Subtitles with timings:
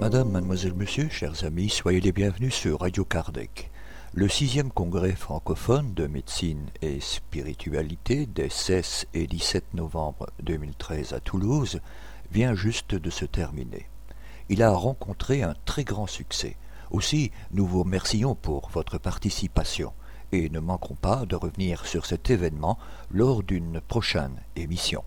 [0.00, 3.70] Madame, mademoiselle, monsieur, chers amis, soyez les bienvenus sur Radio Kardec.
[4.12, 11.20] Le sixième congrès francophone de médecine et spiritualité des 16 et 17 novembre 2013 à
[11.20, 11.80] Toulouse
[12.32, 13.88] vient juste de se terminer.
[14.48, 16.56] Il a rencontré un très grand succès.
[16.90, 19.92] Aussi, nous vous remercions pour votre participation
[20.32, 22.78] et ne manquerons pas de revenir sur cet événement
[23.10, 25.04] lors d'une prochaine émission.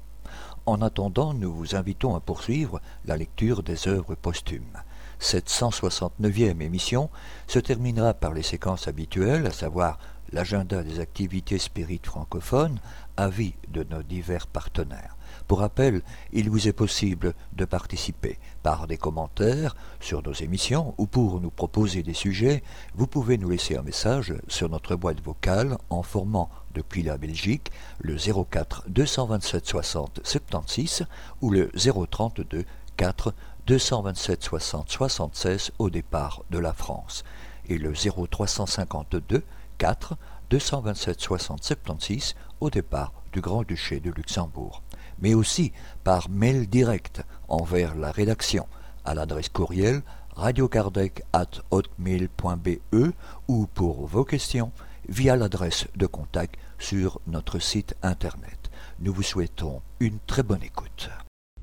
[0.66, 4.78] En attendant, nous vous invitons à poursuivre la lecture des œuvres posthumes.
[5.18, 7.10] Cette 169e émission
[7.48, 10.00] se terminera par les séquences habituelles, à savoir
[10.32, 12.80] l'agenda des activités spirites francophones,
[13.18, 15.16] avis de nos divers partenaires.
[15.52, 16.02] Pour rappel,
[16.32, 21.50] il vous est possible de participer par des commentaires sur nos émissions ou pour nous
[21.50, 22.64] proposer des sujets,
[22.96, 27.70] vous pouvez nous laisser un message sur notre boîte vocale en formant depuis la Belgique
[28.00, 31.04] le 04 227 60 76
[31.42, 32.64] ou le 032
[32.96, 33.34] 4
[33.68, 37.26] 227 60 76 au départ de la France.
[37.68, 39.44] Et le 0352
[39.80, 40.16] 4
[40.50, 44.82] 227 60 76 au départ du Grand-Duché de Luxembourg
[45.22, 45.72] mais aussi
[46.04, 48.68] par mail direct envers la rédaction
[49.06, 50.02] à l'adresse courriel
[50.36, 53.14] radiokardec@hotmail.be
[53.48, 54.72] ou pour vos questions
[55.08, 58.72] via l'adresse de contact sur notre site internet.
[59.00, 61.10] Nous vous souhaitons une très bonne écoute.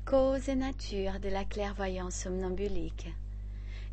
[0.05, 3.13] Cause et nature de la clairvoyance somnambulique.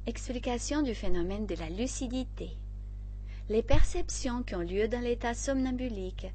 [0.07, 2.51] Explication du phénomène de la lucidité.
[3.49, 6.27] Les perceptions qui ont lieu dans l'état somnambulique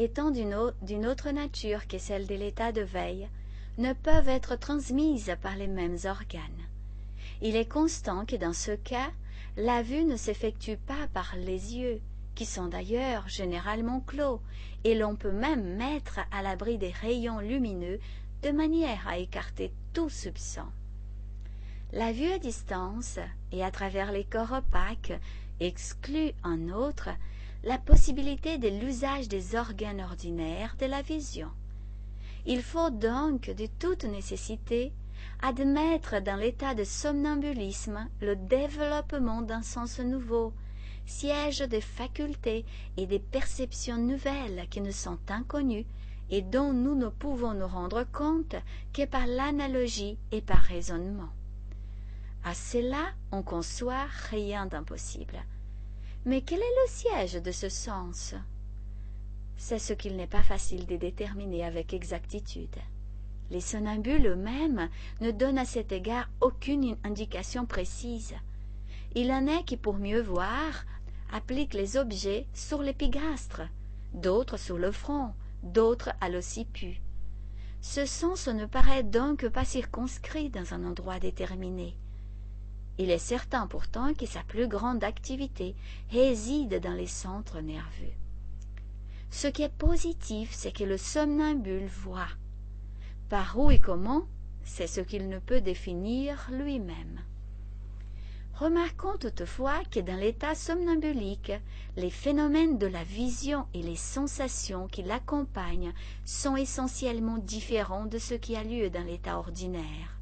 [0.00, 3.28] étant d'une autre nature que celle de l'état de veille,
[3.76, 6.64] ne peuvent être transmises par les mêmes organes.
[7.42, 9.10] Il est constant que dans ce cas,
[9.58, 12.00] la vue ne s'effectue pas par les yeux,
[12.34, 14.40] qui sont d'ailleurs généralement clos,
[14.84, 17.98] et l'on peut même mettre à l'abri des rayons lumineux
[18.42, 20.64] de manière à écarter tout soupçon.
[21.92, 23.18] La vue à distance
[23.52, 25.12] et à travers les corps opaques
[25.60, 27.10] exclut en outre
[27.62, 31.50] la possibilité de l'usage des organes ordinaires de la vision.
[32.46, 34.92] Il faut donc de toute nécessité
[35.42, 40.54] admettre dans l'état de somnambulisme le développement d'un sens nouveau,
[41.04, 42.64] siège des facultés
[42.96, 45.86] et des perceptions nouvelles qui nous sont inconnues
[46.30, 48.56] et dont nous ne pouvons nous rendre compte
[48.92, 51.30] que par l'analogie et par raisonnement.
[52.44, 55.44] À cela, on conçoit rien d'impossible.
[56.30, 58.36] Mais quel est le siège de ce sens?
[59.56, 62.76] C'est ce qu'il n'est pas facile de déterminer avec exactitude.
[63.50, 64.88] Les somnambules eux-mêmes
[65.20, 68.36] ne donnent à cet égard aucune indication précise.
[69.16, 70.84] Il en est qui, pour mieux voir,
[71.32, 73.62] appliquent les objets sur l'épigastre,
[74.14, 77.02] d'autres sur le front, d'autres à l'occiput.
[77.80, 81.96] Ce sens ne paraît donc pas circonscrit dans un endroit déterminé.
[83.02, 85.74] Il est certain pourtant que sa plus grande activité
[86.10, 88.12] réside dans les centres nerveux.
[89.30, 92.28] Ce qui est positif, c'est que le somnambule voit.
[93.30, 94.24] Par où et comment,
[94.64, 97.20] c'est ce qu'il ne peut définir lui-même.
[98.52, 101.52] Remarquons toutefois que dans l'état somnambulique,
[101.96, 105.94] les phénomènes de la vision et les sensations qui l'accompagnent
[106.26, 110.19] sont essentiellement différents de ce qui a lieu dans l'état ordinaire.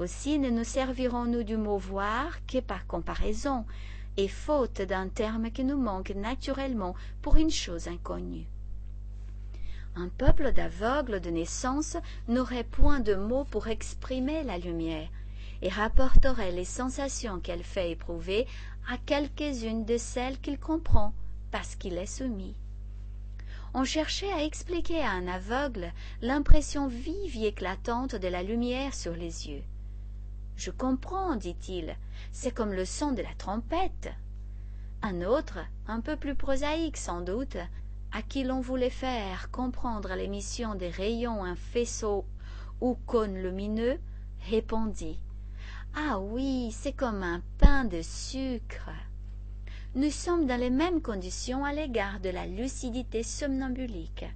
[0.00, 3.66] Aussi ne nous servirons-nous du mot voir que par comparaison,
[4.16, 8.46] et faute d'un terme qui nous manque naturellement pour une chose inconnue.
[9.96, 15.10] Un peuple d'aveugles de naissance n'aurait point de mots pour exprimer la lumière,
[15.60, 18.46] et rapporterait les sensations qu'elle fait éprouver
[18.90, 21.12] à quelques-unes de celles qu'il comprend
[21.50, 22.56] parce qu'il est soumis.
[23.74, 29.12] On cherchait à expliquer à un aveugle l'impression vive et éclatante de la lumière sur
[29.12, 29.62] les yeux.
[30.60, 31.96] Je comprends, dit-il,
[32.32, 34.10] c'est comme le son de la trompette.
[35.00, 35.58] Un autre,
[35.88, 37.56] un peu plus prosaïque sans doute,
[38.12, 42.26] à qui l'on voulait faire comprendre l'émission des rayons un faisceau
[42.82, 43.98] ou cône lumineux,
[44.50, 45.18] répondit
[45.94, 48.90] Ah oui, c'est comme un pain de sucre.
[49.94, 54.26] Nous sommes dans les mêmes conditions à l'égard de la lucidité somnambulique.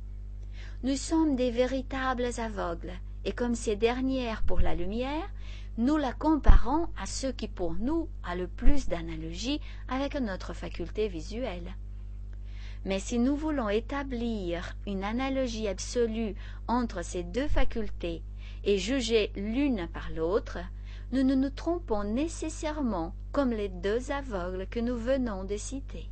[0.85, 2.95] Nous sommes des véritables aveugles,
[3.25, 5.29] et comme ces dernières pour la lumière,
[5.77, 11.09] nous la comparons à ce qui pour nous a le plus d'analogie avec notre faculté
[11.09, 11.75] visuelle.
[12.85, 16.35] Mais si nous voulons établir une analogie absolue
[16.69, 18.23] entre ces deux facultés
[18.63, 20.59] et jugées l'une par l'autre,
[21.13, 26.09] nous ne nous trompons nécessairement comme les deux aveugles que nous venons de citer.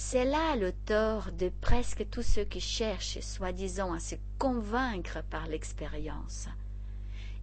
[0.00, 5.48] C'est là le tort de presque tous ceux qui cherchent, soi-disant, à se convaincre par
[5.48, 6.46] l'expérience.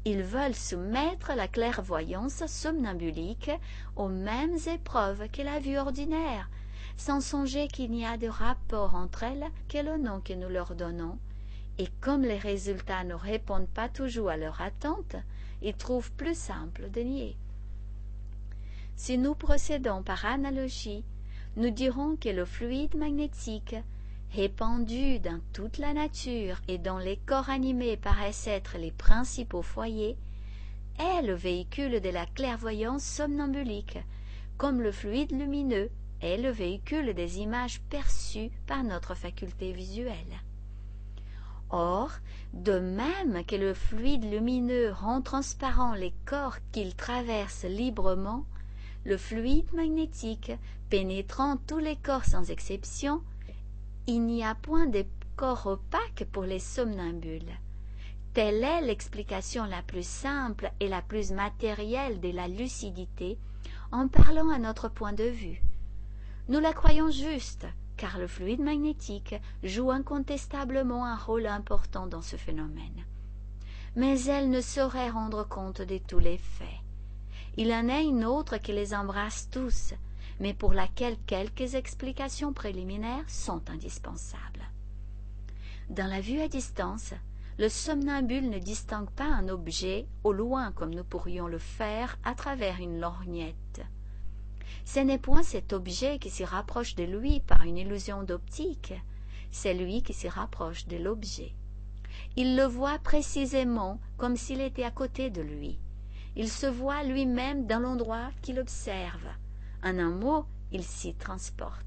[0.06, 3.52] Ils veulent soumettre la clairvoyance somnambulique
[3.98, 6.50] aux mêmes épreuves que la vue ordinaire,
[6.96, 10.76] sans songer qu'il n'y a de rapport entre elles que le nom que nous leur
[10.76, 11.20] donnons,
[11.78, 15.18] et comme les résultats ne répondent pas toujours à leur attente,
[15.62, 17.38] ils trouvent plus simple de nier.
[18.96, 21.04] Si nous procédons par analogie,
[21.58, 23.76] nous dirons que le fluide magnétique,
[24.34, 30.18] répandu dans toute la nature et dont les corps animés paraissent être les principaux foyers,
[31.00, 34.00] est le véhicule de la clairvoyance somnambulique,
[34.58, 35.90] comme le fluide lumineux
[36.22, 40.42] est le véhicule des images perçues par notre faculté visuelle.
[41.70, 42.12] Or,
[42.54, 48.46] de même que le fluide lumineux rend transparent les corps qu'il traverse librement,
[49.06, 50.52] le fluide magnétique,
[50.90, 53.22] pénétrant tous les corps sans exception,
[54.08, 55.06] il n'y a point de
[55.36, 57.54] corps opaque pour les somnambules.
[58.34, 63.38] Telle est l'explication la plus simple et la plus matérielle de la lucidité
[63.92, 65.62] en parlant à notre point de vue.
[66.50, 67.68] Nous la croyons juste,
[67.98, 73.06] car le fluide magnétique joue incontestablement un rôle important dans ce phénomène.
[73.96, 76.85] Mais elle ne saurait rendre compte de tous les faits.
[77.58, 79.94] Il en est une autre qui les embrasse tous,
[80.40, 84.70] mais pour laquelle quelques explications préliminaires sont indispensables.
[85.90, 87.14] Dans la vue à distance,
[87.58, 92.36] le somnambule ne distingue pas un objet au loin comme nous pourrions le faire à
[92.36, 93.82] travers une lorgnette.
[94.84, 98.94] Ce n'est point cet objet qui s'y rapproche de lui par une illusion d'optique,
[99.52, 101.54] c'est lui qui s'y rapproche de l'objet.
[102.36, 105.80] Il le voit précisément comme s'il était à côté de lui.
[106.36, 109.28] Il se voit lui-même dans l'endroit qu'il observe.
[109.84, 111.86] En un mot, il s'y transporte.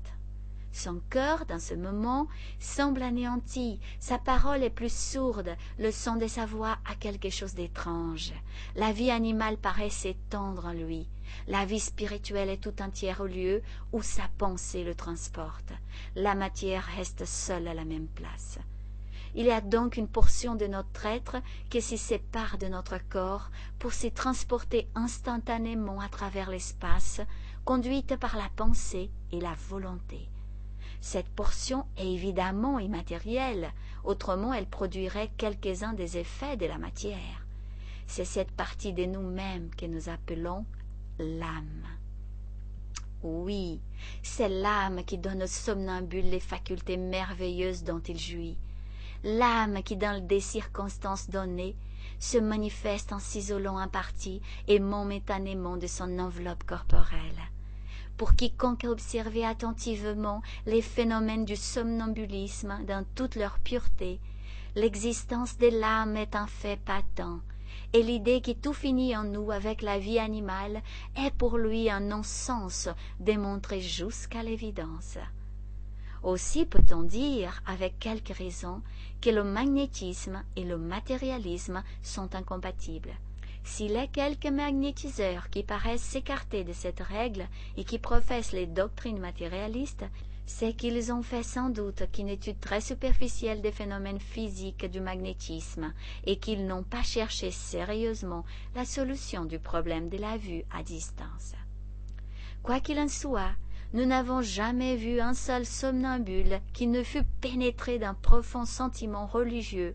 [0.73, 2.29] Son cœur, dans ce moment,
[2.61, 7.55] semble anéanti, sa parole est plus sourde, le son de sa voix a quelque chose
[7.55, 8.33] d'étrange.
[8.77, 11.09] La vie animale paraît s'étendre en lui.
[11.47, 13.63] La vie spirituelle est tout entière au lieu
[13.93, 15.73] où sa pensée le transporte.
[16.15, 18.59] La matière reste seule à la même place.
[19.39, 21.37] Il y a donc une portion de notre être
[21.71, 27.21] qui s'y sépare de notre corps pour s'y transporter instantanément à travers l'espace,
[27.65, 30.29] conduite par la pensée et la volonté.
[31.01, 33.71] Cette portion est évidemment immatérielle,
[34.03, 37.47] autrement elle produirait quelques-uns des effets de la matière.
[38.09, 40.67] C'est cette partie de nous-mêmes que nous appelons
[41.21, 41.87] l'âme.
[43.23, 43.81] Oui,
[44.21, 48.59] c'est l'âme qui donne au somnambule les facultés merveilleuses dont il jouit,
[49.25, 51.77] l'âme qui, dans des circonstances données,
[52.19, 57.43] se manifeste en s'isolant en partie et momentanément de son enveloppe corporelle.
[58.17, 64.19] Pour quiconque a observé attentivement les phénomènes du somnambulisme dans toute leur pureté,
[64.75, 67.41] l'existence de l'âme est un fait patent,
[67.93, 70.83] et l'idée qui tout finit en nous avec la vie animale
[71.17, 72.89] est pour lui un non-sens
[73.21, 75.19] démontré jusqu'à l'évidence.
[76.25, 78.83] Aussi peut-on dire, avec quelque raison,
[79.21, 83.15] que le magnétisme et le matérialisme sont incompatibles.
[83.65, 87.47] S'il est quelques magnétiseurs qui paraissent s'écarter de cette règle
[87.77, 90.05] et qui professent les doctrines matérialistes,
[90.47, 95.93] c'est qu'ils ont fait sans doute qu'une étude très superficielle des phénomènes physiques du magnétisme
[96.25, 101.53] et qu'ils n'ont pas cherché sérieusement la solution du problème de la vue à distance.
[102.63, 103.53] Quoi qu'il en soit,
[103.95, 109.95] nous n'avons jamais vu un seul somnambule qui ne fût pénétré d'un profond sentiment religieux,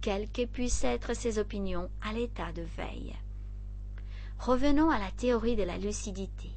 [0.00, 3.16] quelles que puissent être ses opinions à l'état de veille.
[4.38, 6.50] Revenons à la théorie de la lucidité.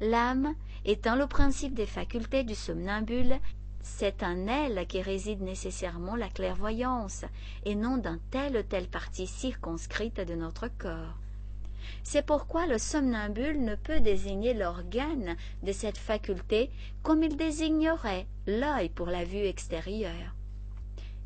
[0.00, 3.38] L'âme étant le principe des facultés du somnambule,
[3.82, 7.24] c'est en elle que réside nécessairement la clairvoyance,
[7.64, 11.18] et non dans telle ou telle partie circonscrite de notre corps.
[12.10, 16.70] C'est pourquoi le somnambule ne peut désigner l'organe de cette faculté
[17.02, 20.34] comme il désignerait l'œil pour la vue extérieure.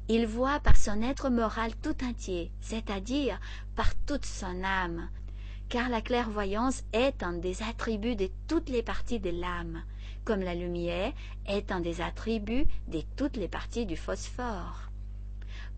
[0.09, 3.39] Il voit par son être moral tout entier, c'est-à-dire
[3.77, 5.09] par toute son âme,
[5.69, 9.85] car la clairvoyance est un des attributs de toutes les parties de l'âme,
[10.25, 11.13] comme la lumière
[11.47, 14.91] est un des attributs de toutes les parties du phosphore.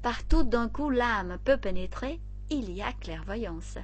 [0.01, 3.77] Partout d'un coup l'âme peut pénétrer, il y a clairvoyance.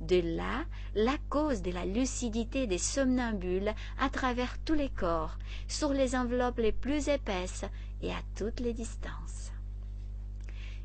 [0.00, 0.64] De là
[0.94, 6.58] la cause de la lucidité des somnambules à travers tous les corps, sur les enveloppes
[6.58, 7.64] les plus épaisses
[8.02, 9.50] et à toutes les distances.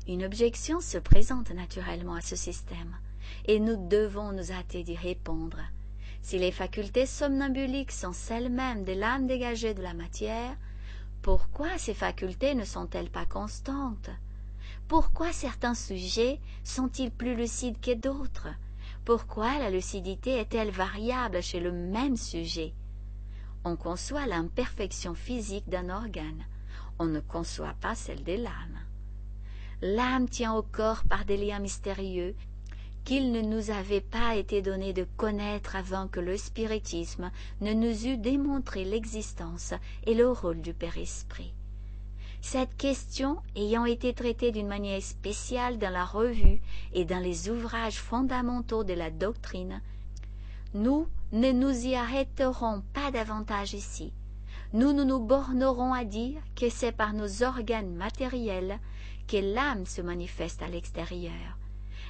[0.06, 2.96] Une objection se présente naturellement à ce système,
[3.46, 5.60] et nous devons nous hâter d'y répondre.
[6.20, 10.56] Si les facultés somnambuliques sont celles-mêmes de l'âme dégagée de la matière,
[11.22, 14.10] pourquoi ces facultés ne sont-elles pas constantes?
[14.88, 18.48] Pourquoi certains sujets sont-ils plus lucides que d'autres?
[19.04, 22.72] Pourquoi la lucidité est-elle variable chez le même sujet?
[23.62, 26.46] On conçoit l'imperfection physique d'un organe,
[26.98, 28.78] on ne conçoit pas celle de l'âme.
[29.82, 32.34] L'âme tient au corps par des liens mystérieux
[33.04, 37.30] qu'il ne nous avait pas été donné de connaître avant que le spiritisme
[37.60, 39.74] ne nous eût démontré l'existence
[40.06, 41.52] et le rôle du Père Esprit.
[42.46, 46.60] Cette question ayant été traitée d'une manière spéciale dans la revue
[46.92, 49.80] et dans les ouvrages fondamentaux de la doctrine,
[50.74, 54.12] nous ne nous y arrêterons pas davantage ici.
[54.74, 58.78] Nous nous nous bornerons à dire que c'est par nos organes matériels
[59.26, 61.58] que l'âme se manifeste à l'extérieur.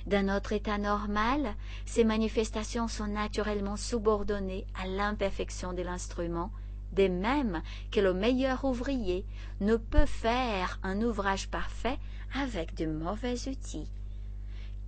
[0.06, 1.54] Dans notre état normal,
[1.86, 6.50] ces manifestations sont naturellement subordonnées à l'imperfection de l'instrument,
[6.94, 9.24] de même que le meilleur ouvrier
[9.60, 11.98] ne peut faire un ouvrage parfait
[12.34, 13.88] avec de mauvais outils.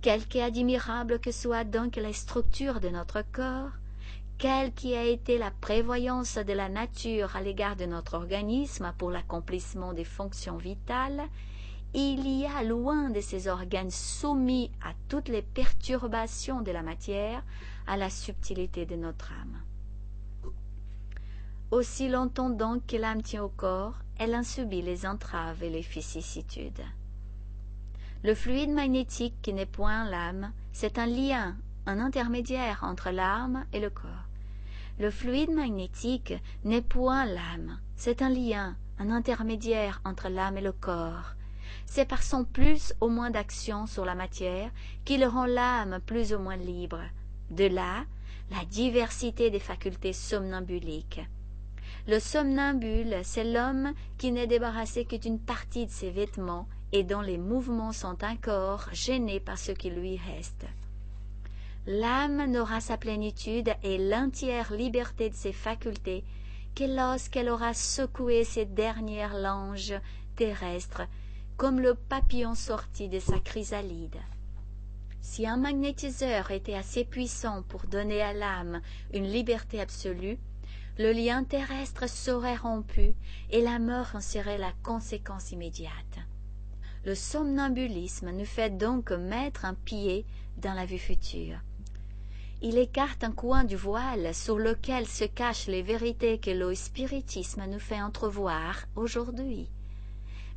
[0.01, 3.71] Quelque admirable que soit donc la structure de notre corps,
[4.37, 9.09] quelle qui a été la prévoyance de la nature à l'égard de notre organisme pour
[9.09, 11.23] l'accomplissement des fonctions vitales,
[11.93, 17.41] il y a loin de ces organes soumis à toutes les perturbations de la matière,
[17.87, 19.66] à la subtilité de notre âme.
[21.71, 25.81] Aussi longtemps donc que l'âme tient au corps, elle en subit les entraves et les
[25.81, 26.83] vicissitudes.
[28.23, 31.55] Le fluide magnétique qui n'est point l'âme, c'est un lien,
[31.85, 34.27] un intermédiaire entre l'âme et le corps.
[34.99, 36.33] Le fluide magnétique
[36.63, 41.35] n'est point l'âme, c'est un lien, un intermédiaire entre l'âme et le corps
[41.85, 44.71] c'est par son plus ou moins d'action sur la matière
[45.05, 47.01] qu'il rend l'âme plus ou moins libre.
[47.49, 48.05] De là,
[48.51, 51.21] la diversité des facultés somnambuliques.
[52.07, 57.19] Le somnambule, c'est l'homme qui n'est débarrassé que d'une partie de ses vêtements et dont
[57.19, 60.65] les mouvements sont encore gênés par ce qui lui reste.
[61.85, 66.23] L'âme n'aura sa plénitude et l'entière liberté de ses facultés
[66.75, 69.95] que lorsqu'elle aura secoué ses dernières langes
[70.37, 71.03] terrestres
[71.57, 74.17] comme le papillon sorti de sa chrysalide.
[75.19, 78.81] Si un magnétiseur était assez puissant pour donner à l'âme
[79.13, 80.37] une liberté absolue,
[80.97, 83.13] le lien terrestre serait rompu
[83.51, 85.93] et la mort en serait la conséquence immédiate.
[87.05, 90.25] Le somnambulisme nous fait donc mettre un pied
[90.57, 91.59] dans la vue future.
[92.61, 97.65] Il écarte un coin du voile sur lequel se cachent les vérités que le spiritisme
[97.67, 99.69] nous fait entrevoir aujourd'hui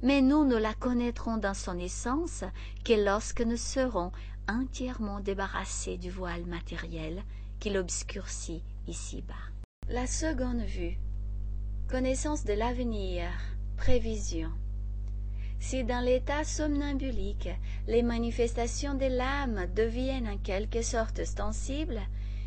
[0.02, 2.44] mais nous ne la connaîtrons dans son essence
[2.84, 4.12] que lorsque nous serons
[4.48, 7.22] entièrement débarrassés du voile matériel
[7.58, 9.49] qui l'obscurcit ici-bas.
[9.92, 10.96] La seconde vue.
[11.88, 13.24] Connaissance de l'avenir,
[13.76, 14.52] prévision.
[15.58, 17.48] Si dans l'état somnambulique
[17.88, 22.00] les manifestations de l'âme deviennent en quelque sorte sensibles,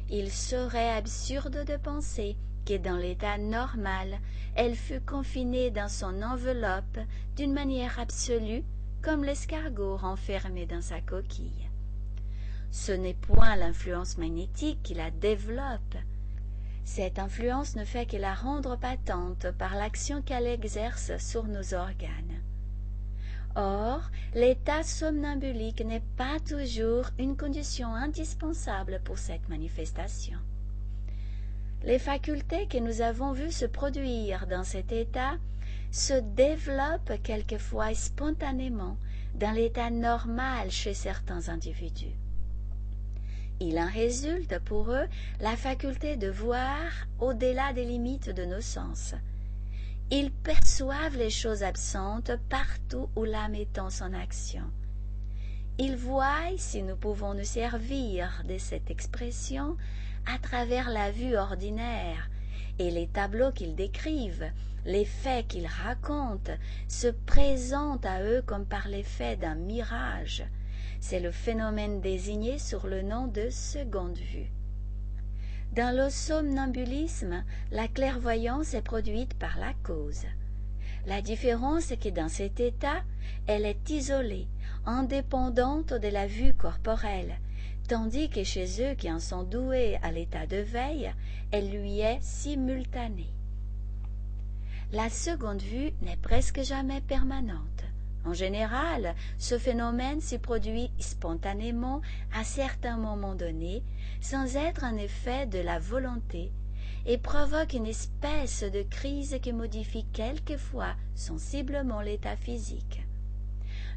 [0.09, 4.19] il serait absurde de penser que dans l'état normal,
[4.55, 6.99] elle fut confinée dans son enveloppe
[7.35, 8.63] d'une manière absolue,
[9.01, 11.69] comme l'escargot renfermé dans sa coquille.
[12.71, 15.97] Ce n'est point l'influence magnétique qui la développe.
[16.85, 22.41] Cette influence ne fait que la rendre patente par l'action qu'elle exerce sur nos organes.
[23.55, 24.01] Or,
[24.33, 30.39] l'état somnambulique n'est pas toujours une condition indispensable pour cette manifestation.
[31.83, 35.37] Les facultés que nous avons vues se produire dans cet état
[35.91, 38.97] se développent quelquefois spontanément
[39.35, 42.15] dans l'état normal chez certains individus.
[43.65, 45.07] Il en résulte pour eux
[45.39, 46.81] la faculté de voir
[47.21, 49.15] au-delà des limites de nos sens.
[50.11, 54.65] Ils perçoivent les choses absentes partout où l'âme est en son action.
[55.79, 59.77] Ils voient, si nous pouvons nous servir de cette expression,
[60.25, 62.29] à travers la vue ordinaire,
[62.79, 64.51] et les tableaux qu'ils décrivent,
[64.85, 66.51] les faits qu'ils racontent,
[66.89, 70.43] se présentent à eux comme par l'effet d'un mirage.
[71.05, 74.49] C'est le phénomène désigné sur le nom de seconde vue.
[75.75, 80.23] Dans le somnambulisme, la clairvoyance est produite par la cause.
[81.05, 83.03] La différence est que dans cet état,
[83.47, 84.47] elle est isolée,
[84.85, 87.35] indépendante de la vue corporelle,
[87.89, 91.11] tandis que chez eux qui en sont doués à l'état de veille,
[91.51, 93.33] elle lui est simultanée.
[94.93, 97.72] La seconde vue n'est presque jamais permanente.
[98.25, 102.01] En général, ce phénomène se produit spontanément
[102.33, 103.83] à certains moments donnés,
[104.21, 106.51] sans être un effet de la volonté,
[107.05, 113.05] et provoque une espèce de crise qui modifie quelquefois sensiblement l'état physique.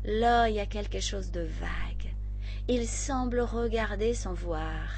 [0.04, 2.14] L'œil a quelque chose de vague.
[2.68, 4.88] Il semble regarder sans voir.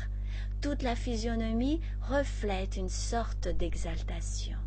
[0.63, 4.59] Toute la physionomie reflète une sorte d'exaltation.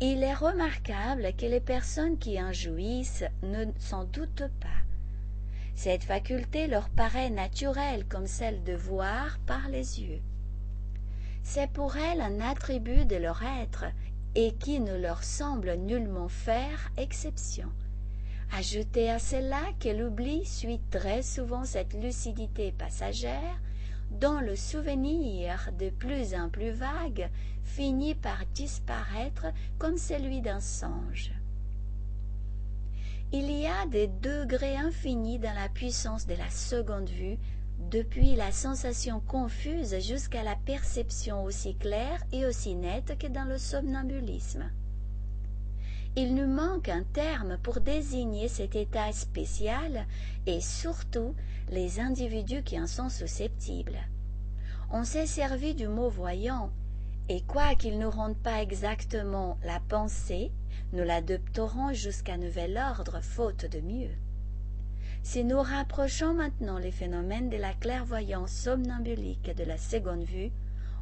[0.00, 4.68] Il est remarquable que les personnes qui en jouissent ne s'en doutent pas.
[5.74, 10.20] Cette faculté leur paraît naturelle comme celle de voir par les yeux.
[11.42, 13.86] C'est pour elles un attribut de leur être
[14.34, 17.72] et qui ne leur semble nullement faire exception.
[18.52, 23.60] Ajoutez à cela que l'oubli suit très souvent cette lucidité passagère
[24.10, 27.30] dont le souvenir de plus en plus vague
[27.64, 29.46] finit par disparaître
[29.78, 31.32] comme celui d'un songe.
[33.32, 37.38] Il y a des degrés infinis dans la puissance de la seconde vue,
[37.90, 43.58] depuis la sensation confuse jusqu'à la perception aussi claire et aussi nette que dans le
[43.58, 44.70] somnambulisme.
[46.18, 50.06] Il nous manque un terme pour désigner cet état spécial
[50.46, 51.34] et surtout
[51.68, 53.98] les individus qui en sont susceptibles.
[54.90, 56.70] On s'est servi du mot voyant,
[57.28, 60.52] et quoiqu'il ne rende pas exactement la pensée,
[60.94, 64.14] nous l'adopterons jusqu'à nouvel ordre, faute de mieux.
[65.22, 70.50] Si nous rapprochons maintenant les phénomènes de la clairvoyance somnambulique de la seconde vue,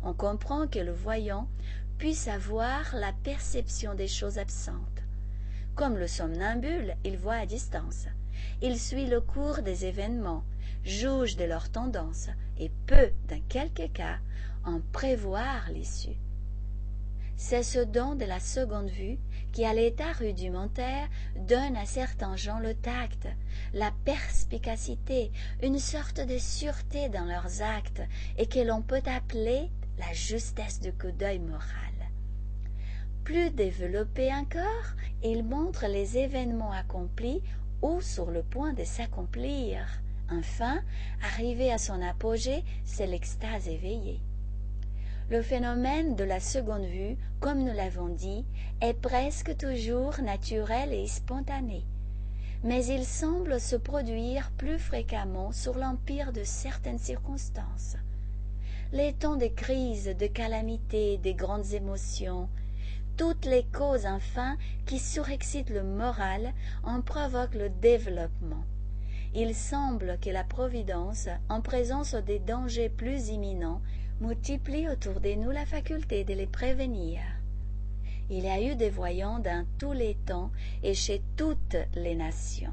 [0.03, 1.47] on comprend que le voyant
[1.99, 5.04] puisse avoir la perception des choses absentes.
[5.75, 8.07] Comme le somnambule, il voit à distance.
[8.63, 10.45] Il suit le cours des événements,
[10.85, 12.29] juge de leurs tendances
[12.59, 14.19] et peut, dans quelques cas,
[14.65, 16.17] en prévoir l'issue.
[17.37, 19.19] C'est ce don de la seconde vue
[19.53, 23.27] qui, à l'état rudimentaire, donne à certains gens le tact,
[23.73, 28.03] la perspicacité, une sorte de sûreté dans leurs actes
[28.39, 31.94] et que l'on peut appeler la justesse de coup d'œil moral.
[33.25, 37.43] Plus développé encore, il montre les événements accomplis
[37.81, 39.87] ou sur le point de s'accomplir.
[40.31, 40.83] Enfin,
[41.23, 44.21] arrivé à son apogée, c'est l'extase éveillée.
[45.31, 48.45] Le phénomène de la seconde vue, comme nous l'avons dit,
[48.83, 51.83] est presque toujours naturel et spontané,
[52.63, 57.97] mais il semble se produire plus fréquemment sur l'empire de certaines circonstances.
[58.93, 62.51] Les temps de crise, de calamité, des grandes émotions,
[63.17, 68.65] toutes les causes enfin qui surexcitent le moral en provoquent le développement.
[69.35, 73.83] Il semble que la Providence, en présence des dangers plus imminents,
[74.21, 77.21] multiplie autour de nous la faculté de les prévenir.
[78.31, 80.51] Il y a eu des voyants dans tous les temps
[80.83, 82.73] et chez toutes les nations.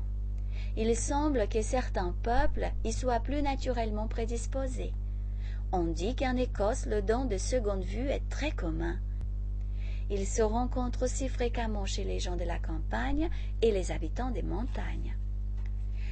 [0.77, 4.93] Il semble que certains peuples y soient plus naturellement prédisposés.
[5.73, 8.97] On dit qu'en Écosse le don de seconde vue est très commun.
[10.13, 13.29] Il se rencontre aussi fréquemment chez les gens de la campagne
[13.61, 15.15] et les habitants des montagnes.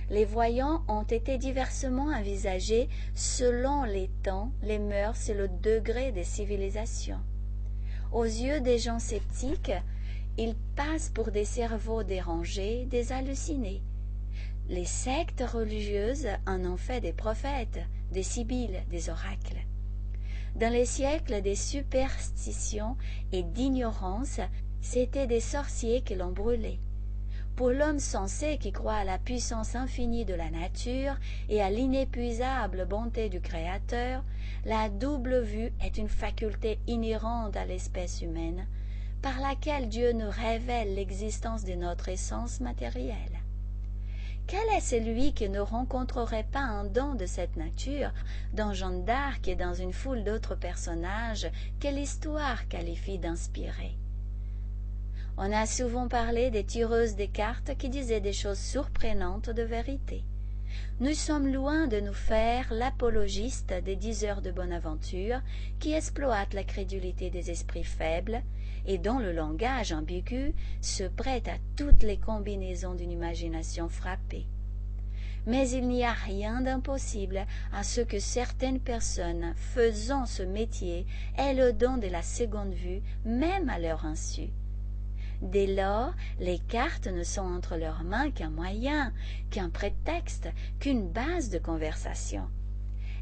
[0.09, 6.23] Les voyants ont été diversement envisagés selon les temps, les mœurs et le degré des
[6.23, 7.19] civilisations.
[8.13, 9.73] Aux yeux des gens sceptiques,
[10.37, 13.83] ils passent pour des cerveaux dérangés, des hallucinés.
[14.69, 17.81] Les sectes religieuses en ont fait des prophètes,
[18.13, 19.57] des sibylles, des oracles.
[20.59, 22.97] Dans les siècles des superstitions
[23.31, 24.41] et d'ignorance,
[24.81, 26.81] c'étaient des sorciers qui l'ont brûlé.
[27.55, 31.15] Pour l'homme sensé qui croit à la puissance infinie de la nature
[31.47, 34.21] et à l'inépuisable bonté du Créateur,
[34.65, 38.67] la double vue est une faculté inhérente à l'espèce humaine,
[39.21, 43.38] par laquelle Dieu nous révèle l'existence de notre essence matérielle.
[44.49, 48.11] Quel est celui qui ne rencontrerait pas un don de cette nature
[48.51, 51.51] dans Jeanne d'Arc et dans une foule d'autres personnages?
[51.79, 53.95] Que l'histoire qualifie d'inspirés
[55.37, 60.23] On a souvent parlé des tireuses des cartes qui disaient des choses surprenantes de vérité.
[60.99, 65.41] Nous sommes loin de nous faire l'apologiste des diseurs de bonne aventure
[65.79, 68.41] qui exploitent la crédulité des esprits faibles
[68.85, 74.47] et dont le langage ambigu se prête à toutes les combinaisons d'une imagination frappée.
[75.45, 81.05] Mais il n'y a rien d'impossible à ce que certaines personnes faisant ce métier
[81.37, 84.49] aient le don de la seconde vue, même à leur insu.
[85.41, 89.13] Dès lors, les cartes ne sont entre leurs mains qu'un moyen,
[89.49, 92.43] qu'un prétexte, qu'une base de conversation.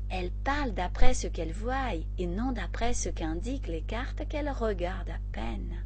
[0.09, 5.09] Elle parle d'après ce qu'elle voit et non d'après ce qu'indiquent les cartes qu'elle regarde
[5.09, 5.83] à peine.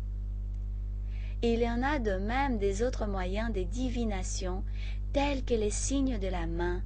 [1.41, 4.63] Il y en a de même des autres moyens de divination,
[5.11, 6.83] tels que les signes de la main,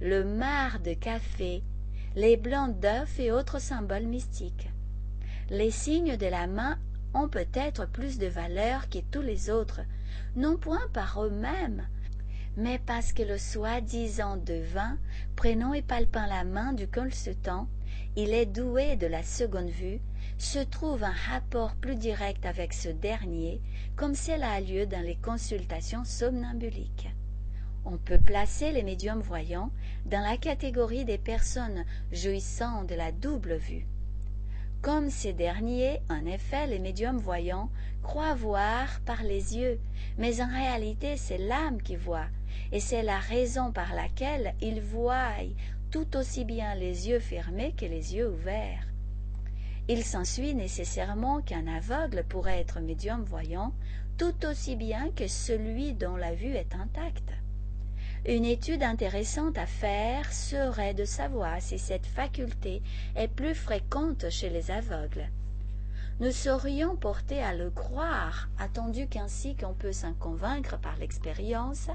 [0.00, 1.62] le marc de café,
[2.14, 4.70] les blancs d'œufs et autres symboles mystiques.
[5.50, 6.78] Les signes de la main
[7.14, 9.80] ont peut-être plus de valeur que tous les autres,
[10.36, 11.86] non point par eux-mêmes,
[12.56, 14.98] mais parce que le soi-disant devin,
[15.36, 17.68] prenant et palpant la main du consultant,
[18.16, 20.00] il est doué de la seconde vue,
[20.38, 23.60] se trouve un rapport plus direct avec ce dernier,
[23.96, 27.08] comme cela a lieu dans les consultations somnambuliques.
[27.84, 29.70] On peut placer les médiums voyants
[30.06, 33.86] dans la catégorie des personnes jouissant de la double vue.
[34.82, 37.70] Comme ces derniers, en effet, les médiums voyants
[38.02, 39.78] croient voir par les yeux,
[40.16, 42.28] mais en réalité c'est l'âme qui voit,
[42.72, 45.34] et c'est la raison par laquelle ils voient
[45.90, 48.86] tout aussi bien les yeux fermés que les yeux ouverts.
[49.88, 53.74] Il s'ensuit nécessairement qu'un aveugle pourrait être médium voyant
[54.16, 57.32] tout aussi bien que celui dont la vue est intacte.
[58.26, 62.82] Une étude intéressante à faire serait de savoir si cette faculté
[63.16, 65.30] est plus fréquente chez les aveugles.
[66.20, 71.88] Nous serions portés à le croire, attendu qu'ainsi qu'on peut s'en convaincre par l'expérience,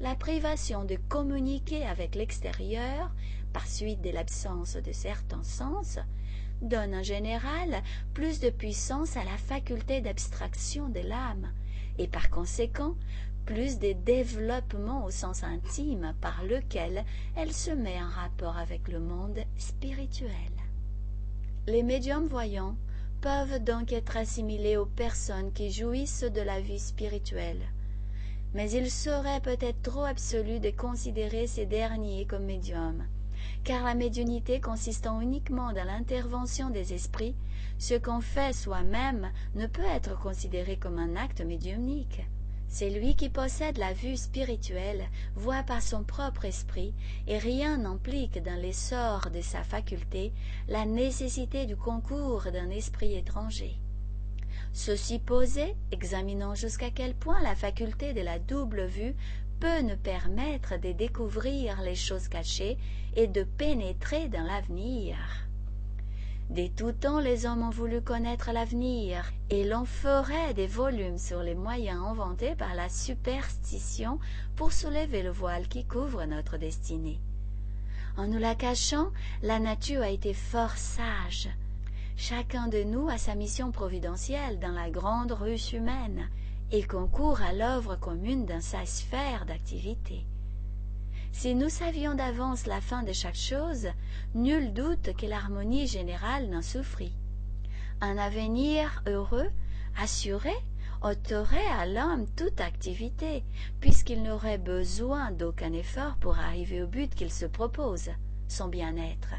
[0.00, 3.12] la privation de communiquer avec l'extérieur,
[3.52, 6.00] par suite de l'absence de certains sens,
[6.60, 7.82] donne en général
[8.14, 11.52] plus de puissance à la faculté d'abstraction de l'âme,
[11.98, 12.96] et par conséquent
[13.44, 17.04] plus de développement au sens intime par lequel
[17.36, 20.30] elle se met en rapport avec le monde spirituel.
[21.66, 22.76] Les médiums voyants
[23.20, 27.62] peuvent donc être assimilés aux personnes qui jouissent de la vie spirituelle,
[28.54, 33.04] mais il serait peut-être trop absolu de considérer ces derniers comme médiums,
[33.64, 37.36] car la médiumnité consistant uniquement dans l'intervention des esprits,
[37.78, 42.22] ce qu'on fait soi-même ne peut être considéré comme un acte médiumnique.
[42.74, 45.04] C'est lui qui possède la vue spirituelle,
[45.34, 46.94] voit par son propre esprit,
[47.26, 50.32] et rien n'implique dans l'essor de sa faculté
[50.68, 53.76] la nécessité du concours d'un esprit étranger.
[54.72, 59.14] Ceci posé, examinons jusqu'à quel point la faculté de la double vue
[59.60, 62.78] peut nous permettre de découvrir les choses cachées
[63.16, 65.18] et de pénétrer dans l'avenir.
[66.50, 71.42] Dès tout temps, les hommes ont voulu connaître l'avenir, et l'on ferait des volumes sur
[71.42, 74.18] les moyens inventés par la superstition
[74.56, 77.20] pour soulever le voile qui couvre notre destinée.
[78.16, 79.08] En nous la cachant,
[79.42, 81.48] la nature a été fort sage.
[82.16, 86.28] Chacun de nous a sa mission providentielle dans la grande ruche humaine
[86.70, 90.26] et concourt à l'œuvre commune dans sa sphère d'activité.
[91.32, 93.88] Si nous savions d'avance la fin de chaque chose,
[94.34, 97.16] nul doute que l'harmonie générale n'en souffrit.
[98.00, 99.50] Un avenir heureux,
[99.98, 100.54] assuré,
[101.02, 103.44] ôterait à l'homme toute activité,
[103.80, 108.10] puisqu'il n'aurait besoin d'aucun effort pour arriver au but qu'il se propose,
[108.46, 109.34] son bien-être.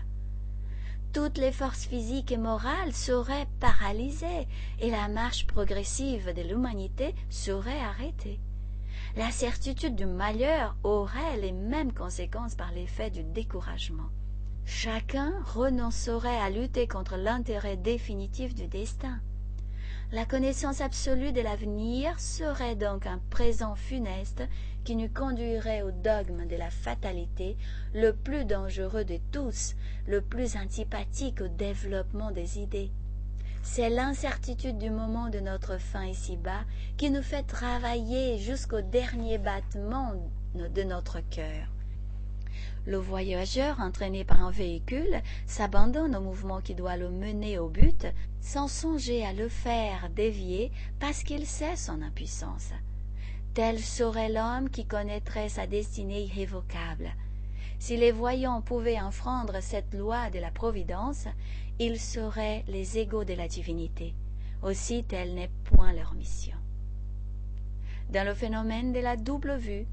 [1.13, 4.47] Toutes les forces physiques et morales seraient paralysées
[4.79, 8.39] et la marche progressive de l'humanité serait arrêtée
[9.15, 14.09] la certitude du malheur aurait les mêmes conséquences par l'effet du découragement.
[14.65, 19.19] Chacun renoncerait à lutter contre l'intérêt définitif du destin.
[20.11, 24.43] La connaissance absolue de l'avenir serait donc un présent funeste
[24.83, 27.57] qui nous conduirait au dogme de la fatalité,
[27.93, 29.75] le plus dangereux de tous,
[30.07, 32.91] le plus antipathique au développement des idées.
[33.65, 36.65] C'est l'incertitude du moment de notre fin ici-bas
[36.97, 40.13] qui nous fait travailler jusqu'au dernier battement
[40.53, 41.69] de notre cœur.
[42.85, 48.05] Le voyageur, entraîné par un véhicule, s'abandonne au mouvement qui doit le mener au but,
[48.41, 52.71] sans songer à le faire dévier parce qu'il sait son impuissance.
[53.53, 57.13] Tel serait l'homme qui connaîtrait sa destinée irrévocable.
[57.79, 61.27] Si les voyants pouvaient enfreindre cette loi de la Providence,
[61.79, 64.13] ils seraient les égaux de la divinité.
[64.61, 66.57] Aussi telle n'est point leur mission.
[68.09, 69.85] Dans le phénomène de la double vue,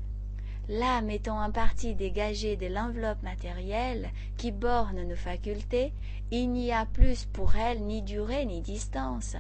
[0.69, 5.93] l'âme étant en partie dégagée de l'enveloppe matérielle qui borne nos facultés,
[6.31, 9.37] il n'y a plus pour elle ni durée ni distance.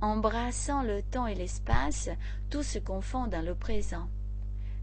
[0.00, 2.10] Embrassant le temps et l'espace,
[2.50, 4.08] tout se confond dans le présent.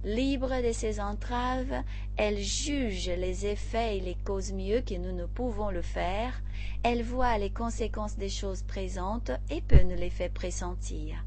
[0.06, 1.84] Libre de ses entraves,
[2.16, 6.42] elle juge les effets et les causes mieux que nous ne pouvons le faire,
[6.84, 11.26] elle voit les conséquences des choses présentes et peut nous les faire pressentir.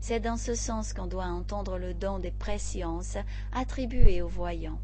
[0.00, 3.18] C'est dans ce sens qu'on doit entendre le don des présciences
[3.52, 4.80] attribuées aux voyants.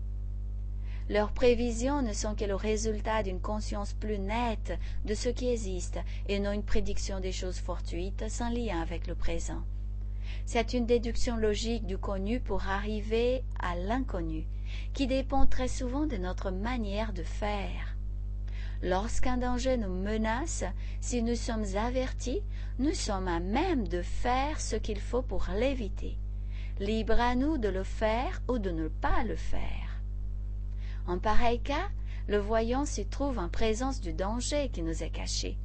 [1.09, 5.99] Leurs prévisions ne sont que le résultat d'une conscience plus nette de ce qui existe
[6.29, 9.63] et non une prédiction des choses fortuites sans lien avec le présent.
[10.47, 14.47] C'est une déduction logique du connu pour arriver à l'inconnu,
[14.93, 17.97] qui dépend très souvent de notre manière de faire.
[18.83, 20.65] Lorsqu'un danger nous menace,
[21.01, 22.43] si nous sommes avertis,
[22.79, 26.19] nous sommes à même de faire ce qu'il faut pour l'éviter.
[26.79, 30.03] Libre à nous de le faire ou de ne pas le faire.
[31.07, 31.89] En pareil cas,
[32.29, 35.57] le voyant se trouve en présence du danger qui nous est caché.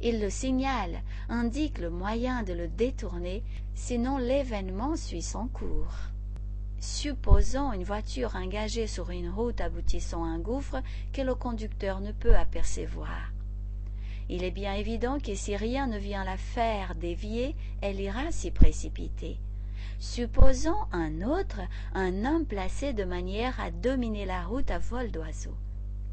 [0.00, 5.94] Il le signale, indique le moyen de le détourner, sinon l'événement suit son cours.
[6.78, 10.82] Supposons une voiture engagée sur une route aboutissant à un gouffre
[11.12, 13.32] que le conducteur ne peut apercevoir.
[14.28, 18.50] Il est bien évident que si rien ne vient la faire dévier, elle ira s'y
[18.50, 19.38] précipiter.
[19.98, 21.60] Supposons un autre,
[21.94, 25.54] un homme placé de manière à dominer la route à vol d'oiseau.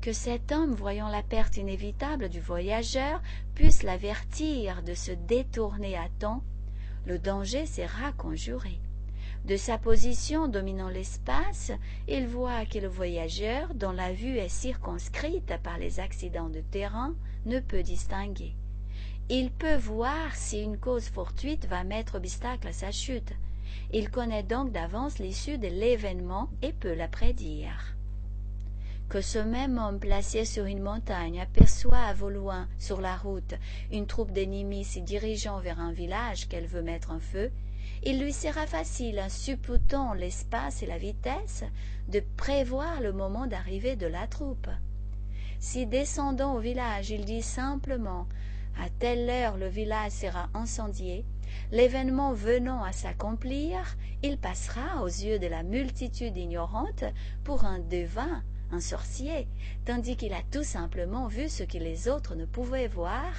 [0.02, 3.22] Que cet homme, voyant la perte inévitable du voyageur,
[3.56, 6.43] puisse l'avertir de se détourner à temps,
[7.06, 8.80] le danger sera conjuré.
[9.46, 11.72] De sa position dominant l'espace,
[12.08, 17.16] il voit que le voyageur, dont la vue est circonscrite par les accidents de terrain,
[17.46, 18.54] ne peut distinguer.
[19.30, 23.34] Il peut voir si une cause fortuite va mettre obstacle à sa chute.
[23.94, 27.96] Il connaît donc d'avance l'issue de l'événement et peut la prédire.
[29.10, 33.56] Que ce même homme placé sur une montagne aperçoit au loin, sur la route,
[33.91, 37.52] une troupe d'ennemis se dirigeant vers un village qu'elle veut mettre en feu,
[38.04, 41.63] il lui sera facile, en supputant l'espace et la vitesse,
[42.08, 44.69] de prévoir le moment d'arrivée de la troupe.
[45.60, 48.28] Si descendant au village il dit simplement
[48.80, 51.26] à telle heure le village sera incendié,
[51.72, 53.80] l'événement venant à s'accomplir,
[54.22, 57.06] il passera aux yeux de la multitude ignorante
[57.43, 59.47] pour un devin, un sorcier,
[59.86, 63.32] tandis qu'il a tout simplement vu ce que les autres ne pouvaient voir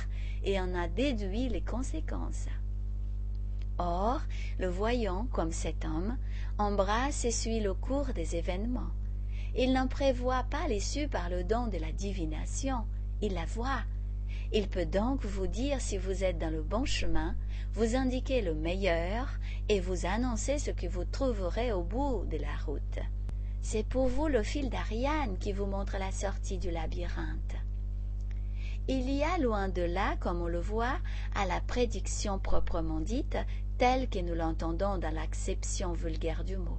[0.44, 2.46] et en a déduit les conséquences.
[3.78, 4.20] Or,
[4.58, 6.18] le voyant, comme cet homme,
[6.58, 8.90] embrasse et suit le cours des événements.
[9.56, 12.84] Il n'en prévoit pas l'issue par le don de la divination,
[13.22, 13.82] il la voit.
[14.52, 17.36] Il peut donc vous dire si vous êtes dans le bon chemin,
[17.72, 19.28] vous indiquer le meilleur
[19.68, 22.98] et vous annoncer ce que vous trouverez au bout de la route.
[23.62, 27.56] C'est pour vous le fil d'Ariane qui vous montre la sortie du labyrinthe.
[28.88, 30.98] Il y a loin de là, comme on le voit,
[31.34, 33.36] à la prédiction proprement dite,
[33.78, 36.78] telle que nous l'entendons dans l'acception vulgaire du mot.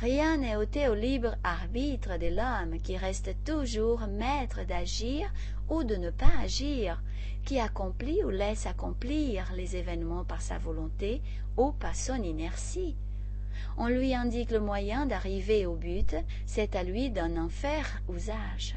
[0.00, 5.32] Rien n'est ôté au libre arbitre de l'homme qui reste toujours maître d'agir
[5.70, 7.02] ou de ne pas agir,
[7.46, 11.22] qui accomplit ou laisse accomplir les événements par sa volonté
[11.56, 12.96] ou par son inertie.
[13.76, 16.16] On lui indique le moyen d'arriver au but,
[16.46, 18.76] c'est à lui d'en en faire usage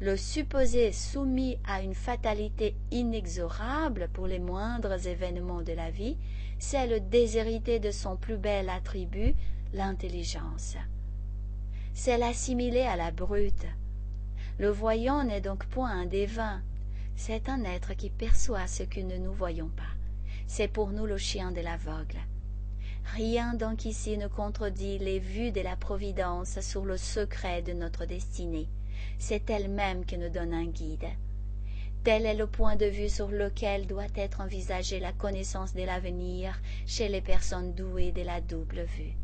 [0.00, 6.16] le supposé soumis à une fatalité inexorable pour les moindres événements de la vie,
[6.58, 9.34] c'est le déshérité de son plus bel attribut,
[9.72, 10.76] l'intelligence.
[11.92, 13.66] C'est l'assimiler à la brute.
[14.58, 16.62] Le voyant n'est donc point un dévin,
[17.16, 19.82] c'est un être qui perçoit ce que nous ne voyons pas.
[20.46, 22.18] C'est pour nous le chien de l'aveugle.
[23.12, 28.06] Rien donc ici ne contredit les vues de la Providence sur le secret de notre
[28.06, 28.68] destinée
[29.18, 31.06] c'est elle-même qui nous donne un guide.
[32.02, 36.60] Tel est le point de vue sur lequel doit être envisagée la connaissance de l'avenir
[36.86, 39.14] chez les personnes douées de la double vue.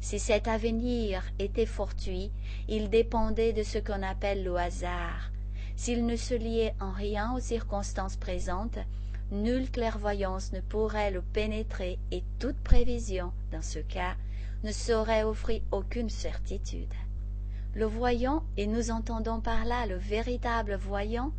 [0.00, 2.30] Si cet avenir était fortuit,
[2.68, 5.30] il dépendait de ce qu'on appelle le hasard.
[5.76, 8.78] S'il ne se liait en rien aux circonstances présentes,
[9.30, 14.16] nulle clairvoyance ne pourrait le pénétrer et toute prévision, dans ce cas,
[14.64, 16.92] ne saurait offrir aucune certitude
[17.78, 21.32] le voyant, et nous entendons par là le véritable voyant,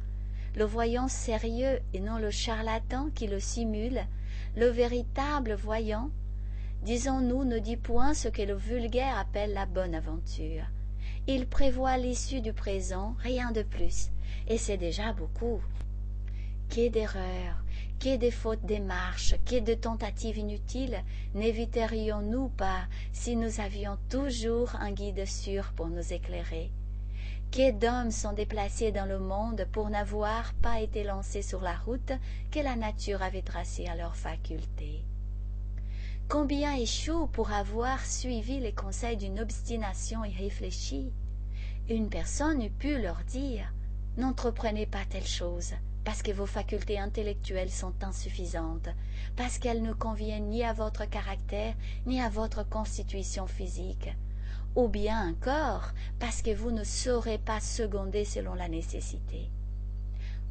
[0.56, 4.02] le voyant sérieux et non le charlatan qui le simule,
[4.56, 6.10] le véritable voyant,
[6.84, 10.64] disons-nous, ne dit point ce que le vulgaire appelle la bonne aventure.
[11.28, 14.10] Il prévoit l'issue du présent, rien de plus,
[14.48, 15.62] et c'est déjà beaucoup.
[16.70, 17.64] Qu'est d'erreurs,
[18.00, 21.04] qu'est des fautes démarches, qu'est de tentatives inutiles?
[21.36, 26.72] N'éviterions-nous pas si nous avions toujours un guide sûr pour nous éclairer?
[27.52, 32.14] Qu'est d'hommes sont déplacés dans le monde pour n'avoir pas été lancés sur la route
[32.52, 35.04] que la nature avait tracée à leur faculté?
[36.30, 41.12] Combien échouent pour avoir suivi les conseils d'une obstination irréfléchie?
[41.90, 43.74] Une personne eût pu leur dire
[44.16, 45.74] N'entreprenez pas telle chose,
[46.10, 48.90] parce que vos facultés intellectuelles sont insuffisantes,
[49.36, 51.76] parce qu'elles ne conviennent ni à votre caractère
[52.08, 54.10] ni à votre constitution physique,
[54.76, 59.52] ou bien encore parce que vous ne saurez pas seconder selon la nécessité.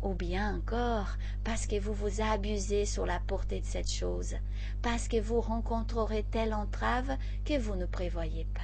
[0.01, 4.37] ou bien encore parce que vous vous abusez sur la portée de cette chose,
[4.81, 8.61] parce que vous rencontrerez telle entrave que vous ne prévoyez pas.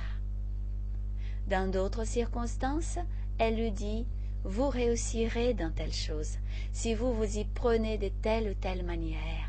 [1.48, 3.00] Dans d'autres circonstances,
[3.38, 4.06] elle lui dit
[4.44, 6.38] Vous réussirez dans telle chose,
[6.72, 9.48] si vous vous y prenez de telle ou telle manière,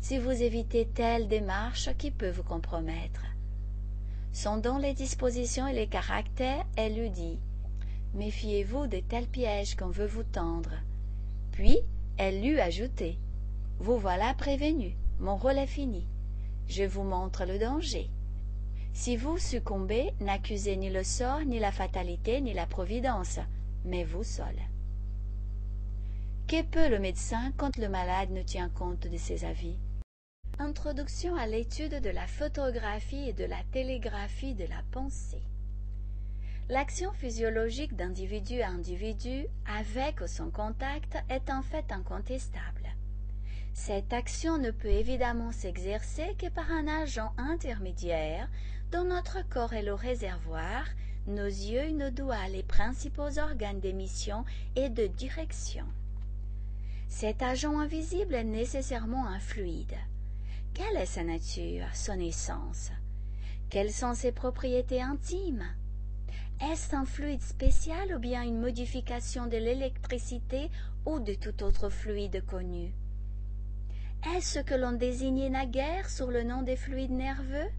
[0.00, 3.24] si vous évitez telle démarche qui peut vous compromettre.
[4.32, 7.38] Sondant les dispositions et les caractères, elle lui dit
[8.14, 10.72] Méfiez-vous de tels pièges qu'on veut vous tendre
[11.60, 11.78] puis
[12.16, 13.18] elle lui ajouté
[13.78, 16.06] Vous voilà prévenu, mon rôle est fini.
[16.68, 18.08] Je vous montre le danger.
[18.94, 23.40] Si vous succombez, n'accusez ni le sort, ni la fatalité, ni la providence,
[23.84, 24.56] mais vous seul.
[26.46, 29.78] Que peut le médecin quand le malade ne tient compte de ses avis?
[30.58, 35.42] Introduction à l'étude de la photographie et de la télégraphie de la pensée.
[36.68, 42.94] L'action physiologique d'individu à individu, avec ou sans contact, est en fait incontestable.
[43.72, 48.48] Cette action ne peut évidemment s'exercer que par un agent intermédiaire
[48.92, 50.84] dont notre corps est le réservoir,
[51.26, 54.44] nos yeux, nos doigts, les principaux organes d'émission
[54.76, 55.84] et de direction.
[57.08, 59.96] Cet agent invisible est nécessairement un fluide.
[60.74, 62.90] Quelle est sa nature, son essence?
[63.68, 65.66] Quelles sont ses propriétés intimes?
[66.60, 70.70] Est-ce un fluide spécial ou bien une modification de l'électricité
[71.06, 72.92] ou de tout autre fluide connu?
[74.34, 77.70] Est-ce ce que l'on désignait naguère sur le nom des fluides nerveux?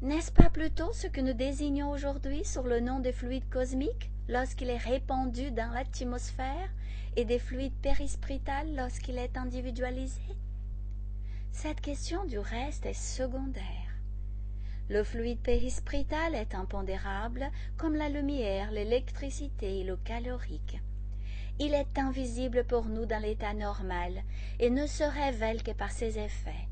[0.00, 4.70] N'est-ce pas plutôt ce que nous désignons aujourd'hui sur le nom des fluides cosmiques lorsqu'il
[4.70, 6.70] est répandu dans l'atmosphère
[7.16, 10.22] et des fluides périspritales lorsqu'il est individualisé?
[11.50, 13.64] Cette question du reste est secondaire.
[14.88, 20.80] Le fluide périsprital est impondérable comme la lumière, l'électricité et le calorique.
[21.58, 24.22] Il est invisible pour nous dans l'état normal
[24.60, 26.67] et ne se révèle que par ses effets.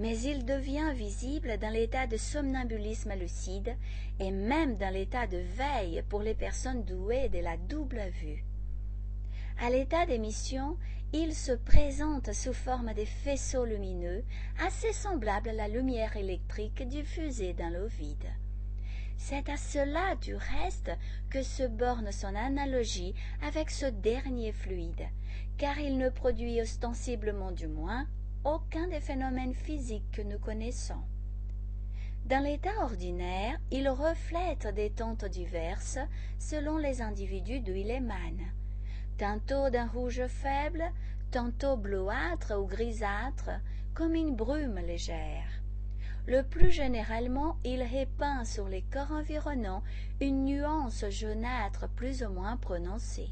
[0.00, 3.76] Mais il devient visible dans l'état de somnambulisme lucide
[4.18, 8.44] et même dans l'état de veille pour les personnes douées de la double vue.
[9.60, 10.76] À l'état d'émission,
[11.12, 14.24] il se présente sous forme de faisceaux lumineux
[14.58, 18.26] assez semblables à la lumière électrique diffusée dans l'eau vide.
[19.16, 20.90] C'est à cela, du reste,
[21.30, 25.06] que se borne son analogie avec ce dernier fluide,
[25.56, 28.08] car il ne produit ostensiblement du moins
[28.44, 31.02] aucun des phénomènes physiques que nous connaissons.
[32.26, 35.98] Dans l'état ordinaire, il reflète des teintes diverses
[36.38, 38.52] selon les individus d'où il émane
[39.16, 40.84] tantôt d'un rouge faible,
[41.30, 43.50] tantôt bleuâtre ou grisâtre,
[43.94, 45.62] comme une brume légère.
[46.26, 49.82] Le plus généralement, il répand sur les corps environnants
[50.20, 53.30] une nuance jaunâtre plus ou moins prononcée.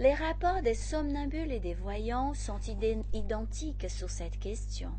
[0.00, 2.58] Les rapports des somnambules et des voyants sont
[3.12, 4.92] identiques sur cette question.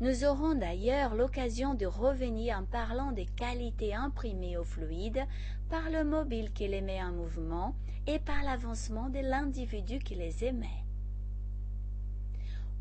[0.00, 5.24] Nous aurons d'ailleurs l'occasion de revenir en parlant des qualités imprimées au fluide
[5.68, 7.76] par le mobile qui les met en mouvement
[8.08, 10.84] et par l'avancement de l'individu qui les émet.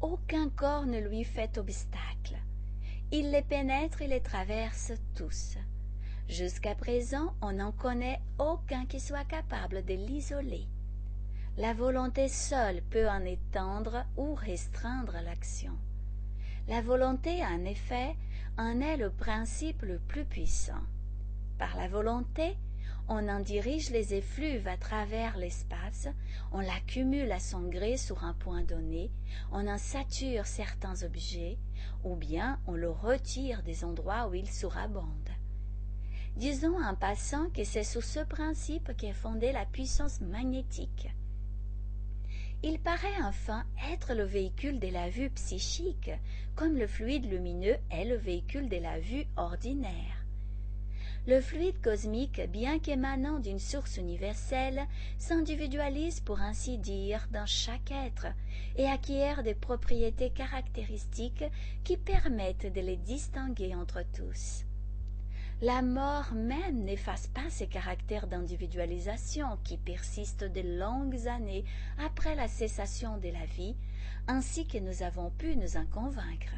[0.02, 2.38] Aucun corps ne lui fait obstacle.
[3.12, 5.58] Il les pénètre et les traverse tous.
[6.28, 10.68] Jusqu'à présent, on n'en connaît aucun qui soit capable de l'isoler.
[11.60, 15.74] La volonté seule peut en étendre ou restreindre l'action.
[16.70, 18.16] La volonté, en effet,
[18.58, 20.80] en est le principe le plus puissant.
[21.58, 22.56] Par la volonté,
[23.10, 26.08] on en dirige les effluves à travers l'espace,
[26.54, 29.12] on l'accumule à son gré sur un point donné,
[29.52, 31.58] on en sature certains objets,
[32.06, 35.30] ou bien on le retire des endroits où il surabonde.
[36.38, 41.10] Disons en passant que c'est sous ce principe qu'est fondée la puissance magnétique.
[42.62, 46.12] Il paraît enfin être le véhicule de la vue psychique,
[46.56, 50.26] comme le fluide lumineux est le véhicule de la vue ordinaire.
[51.26, 58.28] Le fluide cosmique, bien qu'émanant d'une source universelle, s'individualise pour ainsi dire dans chaque être
[58.76, 61.46] et acquiert des propriétés caractéristiques
[61.86, 64.66] qui permettent de les distinguer entre tous.
[65.62, 71.66] La mort même n'efface pas ces caractères d'individualisation qui persistent de longues années
[71.98, 73.76] après la cessation de la vie,
[74.28, 76.56] ainsi que nous avons pu nous en convaincre.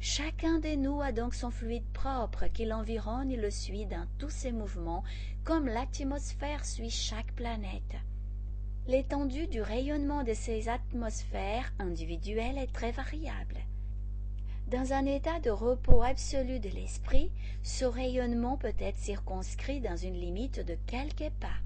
[0.00, 4.30] Chacun de nous a donc son fluide propre qui l'environne et le suit dans tous
[4.30, 5.04] ses mouvements,
[5.44, 7.94] comme l'atmosphère suit chaque planète.
[8.88, 13.60] L'étendue du rayonnement de ces atmosphères individuelles est très variable.
[14.74, 17.30] Dans un état de repos absolu de l'esprit,
[17.62, 21.60] ce rayonnement peut être circonscrit dans une limite de quelques pas.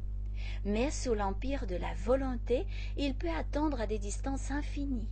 [0.66, 2.66] Mais sous l'empire de la volonté,
[2.98, 5.08] il peut attendre à des distances infinies.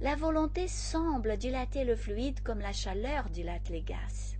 [0.00, 4.36] La volonté semble dilater le fluide comme la chaleur dilate les gaz.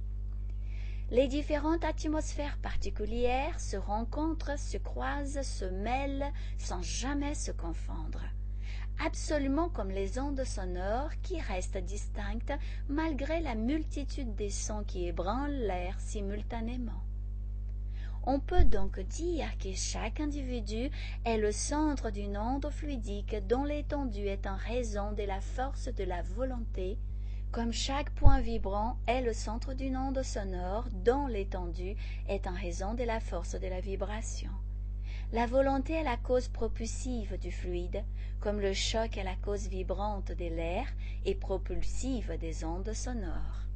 [1.12, 8.24] Les différentes atmosphères particulières se rencontrent, se croisent, se mêlent sans jamais se confondre
[9.05, 12.53] absolument comme les ondes sonores qui restent distinctes
[12.89, 17.03] malgré la multitude des sons qui ébranlent l'air simultanément.
[18.25, 20.91] On peut donc dire que chaque individu
[21.25, 26.05] est le centre d'une onde fluidique dont l'étendue est en raison de la force de
[26.05, 26.99] la volonté,
[27.51, 31.97] comme chaque point vibrant est le centre d'une onde sonore dont l'étendue
[32.29, 34.51] est en raison de la force de la vibration.
[35.33, 38.03] La volonté est la cause propulsive du fluide,
[38.41, 40.89] comme le choc est la cause vibrante de l'air
[41.24, 43.68] et propulsive des ondes sonores.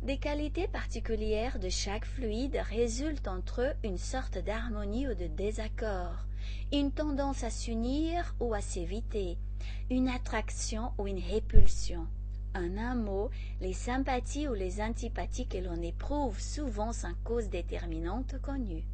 [0.00, 6.24] Des qualités particulières de chaque fluide résultent entre eux une sorte d'harmonie ou de désaccord,
[6.72, 9.36] une tendance à s'unir ou à s'éviter,
[9.90, 12.06] une attraction ou une répulsion.
[12.54, 13.30] En un mot,
[13.60, 18.86] les sympathies ou les antipathies que l'on éprouve souvent sans cause déterminante connue.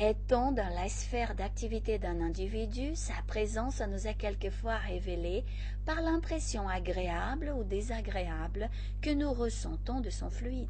[0.00, 5.44] Étant dans la sphère d'activité d'un individu, sa présence nous est quelquefois révélée
[5.86, 8.70] par l'impression agréable ou désagréable
[9.02, 10.68] que nous ressentons de son fluide.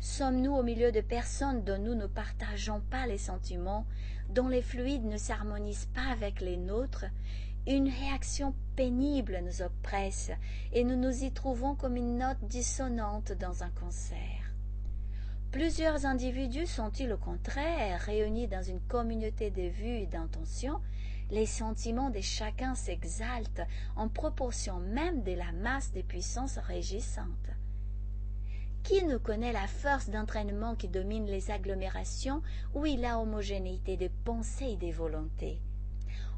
[0.00, 3.84] Sommes-nous au milieu de personnes dont nous ne partageons pas les sentiments,
[4.30, 7.04] dont les fluides ne s'harmonisent pas avec les nôtres,
[7.66, 10.30] une réaction pénible nous oppresse
[10.72, 14.41] et nous nous y trouvons comme une note dissonante dans un concert.
[15.52, 20.80] Plusieurs individus sont-ils au contraire réunis dans une communauté de vues et d'intentions?
[21.30, 23.60] Les sentiments de chacun s'exaltent
[23.94, 27.50] en proportion même de la masse des puissances régissantes.
[28.82, 32.40] Qui ne connaît la force d'entraînement qui domine les agglomérations
[32.74, 35.60] où il a homogénéité des pensées et des volontés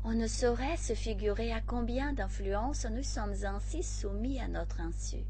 [0.02, 5.24] On ne saurait se figurer à combien d'influences nous sommes ainsi soumis à notre insu.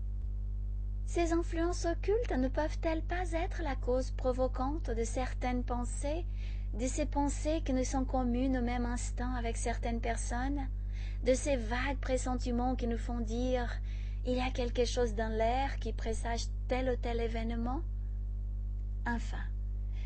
[1.06, 6.24] Ces influences occultes ne peuvent-elles pas être la cause provocante de certaines pensées,
[6.72, 10.68] de ces pensées qui ne sont communes au même instant avec certaines personnes,
[11.24, 13.70] de ces vagues pressentiments qui nous font dire
[14.26, 17.82] il y a quelque chose dans l'air qui présage tel ou tel événement
[19.06, 19.44] Enfin,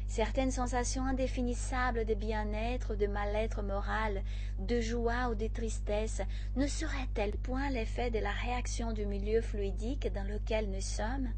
[0.09, 4.23] certaines sensations indéfinissables de bien-être de mal-être moral,
[4.59, 6.23] de joie ou de tristesse,
[6.57, 11.29] ne seraient-elles point l'effet de la réaction du milieu fluidique dans lequel nous sommes,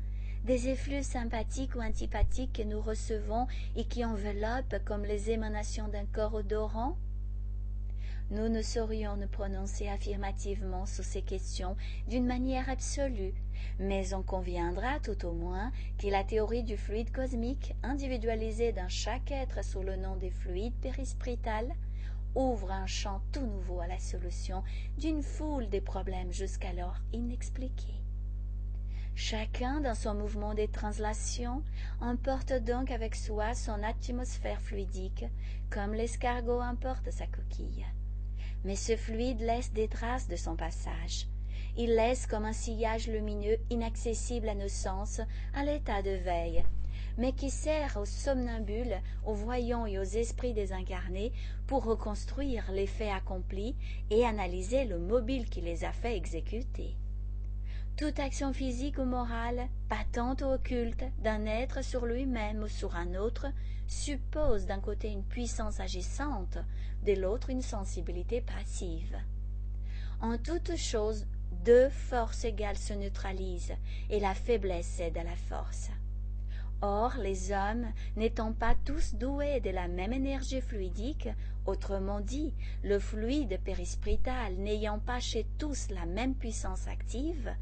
[0.45, 3.47] des effluves sympathiques ou antipathiques que nous recevons
[3.77, 6.97] et qui enveloppent comme les émanations d'un corps odorant?
[8.31, 11.77] Nous ne saurions nous prononcer affirmativement sur ces questions
[12.09, 13.35] d'une manière absolue,
[13.79, 19.31] mais on conviendra tout au moins que la théorie du fluide cosmique, individualisée dans chaque
[19.31, 21.75] être sous le nom des fluides périspritales,
[22.35, 24.63] ouvre un champ tout nouveau à la solution
[24.99, 28.01] d'une foule de problèmes jusqu'alors inexpliqués.
[29.15, 31.63] Chacun, dans son mouvement de translation,
[32.01, 35.25] emporte donc avec soi son atmosphère fluidique,
[35.69, 37.85] comme l'escargot emporte sa coquille
[38.65, 41.27] mais ce fluide laisse des traces de son passage.
[41.83, 45.23] Il laisse comme un sillage lumineux inaccessible à nos sens,
[45.55, 46.63] à l'état de veille,
[47.17, 51.33] mais qui sert aux somnambules, aux voyants et aux esprits désincarnés
[51.67, 53.77] pour reconstruire les faits accomplis
[54.11, 56.99] et analyser le mobile qui les a fait exécuter.
[57.97, 63.15] Toute action physique ou morale, patente ou occulte, d'un être sur lui-même ou sur un
[63.15, 63.47] autre,
[63.87, 66.59] suppose d'un côté une puissance agissante,
[67.07, 69.17] de l'autre une sensibilité passive.
[70.21, 71.25] En toute chose,
[71.65, 73.77] deux forces égales se neutralisent,
[74.09, 75.91] et la faiblesse cède à la force.
[76.83, 81.29] Or, les hommes, n'étant pas tous doués de la même énergie fluidique,
[81.67, 87.55] autrement dit, le fluide périspриtal n'ayant pas chez tous la même puissance active,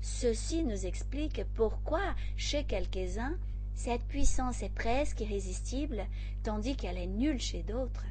[0.00, 3.36] Ceci nous explique pourquoi, chez quelques-uns,
[3.74, 6.06] cette puissance est presque irrésistible,
[6.42, 8.04] tandis qu'elle est nulle chez d'autres.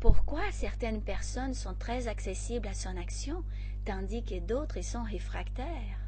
[0.00, 3.42] Pourquoi certaines personnes sont très accessibles à son action,
[3.84, 5.98] tandis que d'autres y sont réfractaires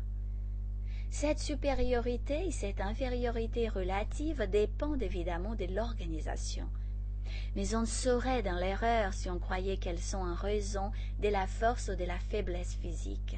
[1.10, 6.68] Cette supériorité et cette infériorité relative dépendent évidemment de l'organisation.
[7.56, 11.88] Mais on saurait dans l'erreur si on croyait qu'elles sont en raison de la force
[11.92, 13.36] ou de la faiblesse physique.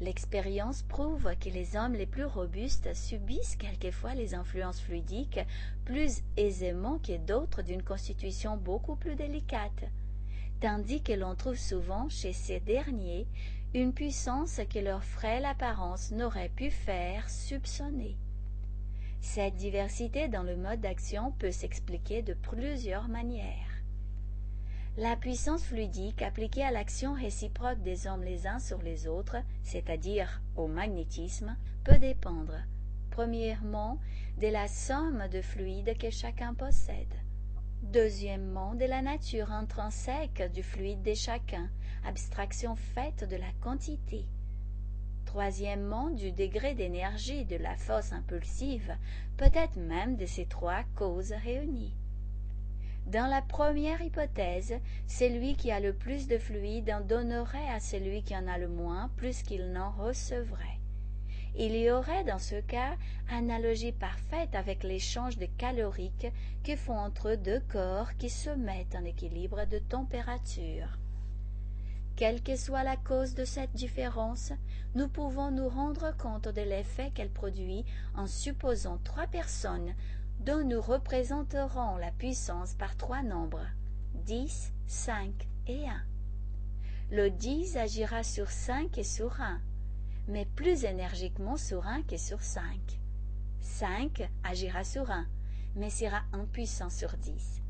[0.00, 5.40] L'expérience prouve que les hommes les plus robustes subissent quelquefois les influences fluidiques
[5.84, 9.84] plus aisément que d'autres d'une constitution beaucoup plus délicate,
[10.64, 13.26] tandis que l'on trouve souvent chez ces derniers
[13.74, 18.16] une puissance que leur frêle apparence n'aurait pu faire soupçonner.
[19.20, 23.82] Cette diversité dans le mode d'action peut s'expliquer de plusieurs manières.
[24.96, 30.40] La puissance fluidique appliquée à l'action réciproque des hommes les uns sur les autres, c'est-à-dire
[30.56, 32.56] au magnétisme, peut dépendre,
[33.10, 33.98] premièrement,
[34.40, 37.23] de la somme de fluide que chacun possède.
[37.92, 41.68] Deuxièmement, de la nature intrinsèque du fluide de chacun,
[42.06, 44.24] abstraction faite de la quantité.
[45.26, 48.96] Troisièmement, du degré d'énergie de la force impulsive,
[49.36, 51.94] peut-être même de ces trois causes réunies.
[53.06, 58.22] Dans la première hypothèse, celui qui a le plus de fluide en donnerait à celui
[58.22, 60.73] qui en a le moins plus qu'il n'en recevrait.
[61.56, 62.96] Il y aurait dans ce cas
[63.30, 66.26] analogie parfaite avec l'échange de caloriques
[66.64, 70.98] que font entre deux corps qui se mettent en équilibre de température.
[72.16, 74.52] Quelle que soit la cause de cette différence,
[74.94, 77.84] nous pouvons nous rendre compte de l'effet qu'elle produit
[78.14, 79.94] en supposant trois personnes
[80.40, 83.66] dont nous représenterons la puissance par trois nombres,
[84.26, 85.30] 10, 5
[85.68, 86.02] et 1.
[87.10, 89.60] Le 10 agira sur 5 et sur 1,
[90.28, 92.64] mais plus énergiquement sur 1 que sur 5.
[93.60, 95.26] 5 agira sur 1,
[95.76, 97.62] mais sera impuissant sur 10.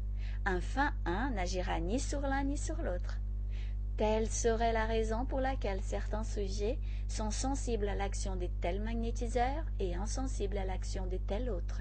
[0.46, 3.18] Enfin, 1 n'agira ni sur l'un ni sur l'autre.
[3.96, 6.78] Telle serait la raison pour laquelle certains sujets
[7.08, 11.80] sont sensibles à l'action de tels magnétiseurs et insensibles à l'action de tel autre.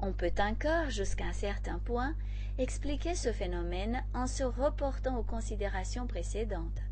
[0.00, 2.14] On peut encore, jusqu'à un certain point,
[2.58, 6.82] expliquer ce phénomène en se reportant aux considérations précédentes.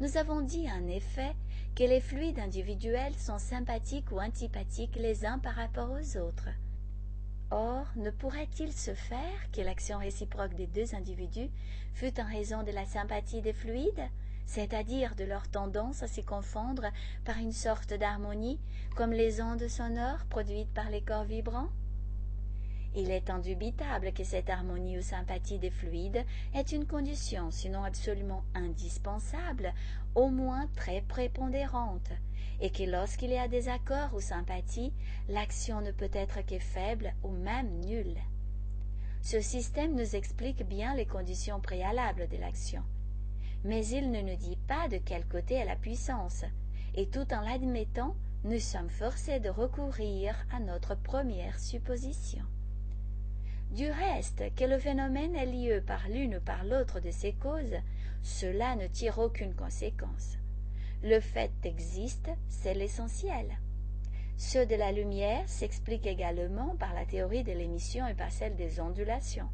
[0.00, 1.34] Nous avons dit en effet
[1.74, 6.50] que les fluides individuels sont sympathiques ou antipathiques les uns par rapport aux autres.
[7.50, 11.50] Or, ne pourrait-il se faire que l'action réciproque des deux individus
[11.94, 14.08] fût en raison de la sympathie des fluides,
[14.46, 16.86] c'est-à-dire de leur tendance à s'y confondre
[17.24, 18.60] par une sorte d'harmonie,
[18.94, 21.70] comme les ondes sonores produites par les corps vibrants?
[22.94, 26.24] Il est indubitable que cette harmonie ou sympathie des fluides
[26.54, 29.72] est une condition, sinon absolument indispensable,
[30.14, 32.10] au moins très prépondérante,
[32.60, 34.92] et que lorsqu'il y a des accords ou sympathies,
[35.28, 38.16] l'action ne peut être que faible ou même nulle.
[39.20, 42.82] Ce système nous explique bien les conditions préalables de l'action.
[43.64, 46.44] Mais il ne nous dit pas de quel côté est la puissance,
[46.94, 52.44] et tout en l'admettant, nous sommes forcés de recourir à notre première supposition.
[53.70, 57.76] Du reste, que le phénomène ait lieu par l'une ou par l'autre de ces causes,
[58.22, 60.38] cela ne tire aucune conséquence.
[61.02, 63.58] Le fait existe, c'est l'essentiel.
[64.36, 68.80] Ceux de la lumière s'expliquent également par la théorie de l'émission et par celle des
[68.80, 69.48] ondulations.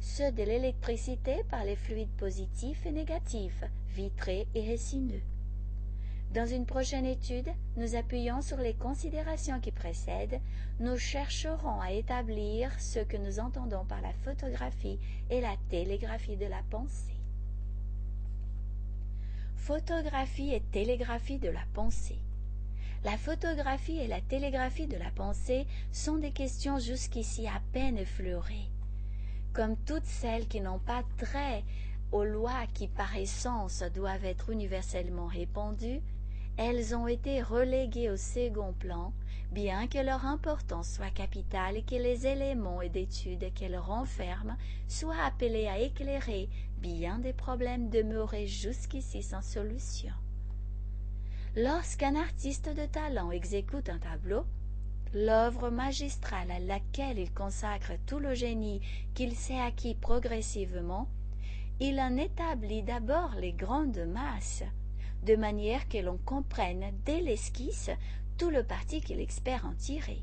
[0.00, 5.22] Ceux de l'électricité par les fluides positifs et négatifs, vitrés et résineux.
[6.32, 10.40] Dans une prochaine étude, nous appuyons sur les considérations qui précèdent,
[10.78, 16.46] nous chercherons à établir ce que nous entendons par la photographie et la télégraphie de
[16.46, 17.16] la pensée.
[19.56, 22.20] Photographie et télégraphie de la pensée.
[23.02, 28.70] La photographie et la télégraphie de la pensée sont des questions jusqu'ici à peine effleurées.
[29.52, 31.64] Comme toutes celles qui n'ont pas trait
[32.12, 36.00] aux lois qui par essence doivent être universellement répandues,
[36.56, 39.12] elles ont été reléguées au second plan,
[39.52, 45.66] bien que leur importance soit capitale et que les éléments d'étude qu'elles renferment soient appelés
[45.66, 46.48] à éclairer
[46.78, 50.12] bien des problèmes demeurés jusqu'ici sans solution.
[51.56, 54.44] Lorsqu'un artiste de talent exécute un tableau,
[55.12, 58.80] l'œuvre magistrale à laquelle il consacre tout le génie
[59.14, 61.08] qu'il s'est acquis progressivement,
[61.80, 64.62] il en établit d'abord les grandes masses,
[65.24, 67.90] de manière que l'on comprenne dès l'esquisse
[68.38, 70.22] tout le parti qu'il espère en tirer.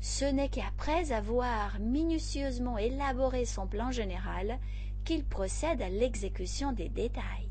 [0.00, 4.58] Ce n'est qu'après avoir minutieusement élaboré son plan général
[5.04, 7.50] qu'il procède à l'exécution des détails.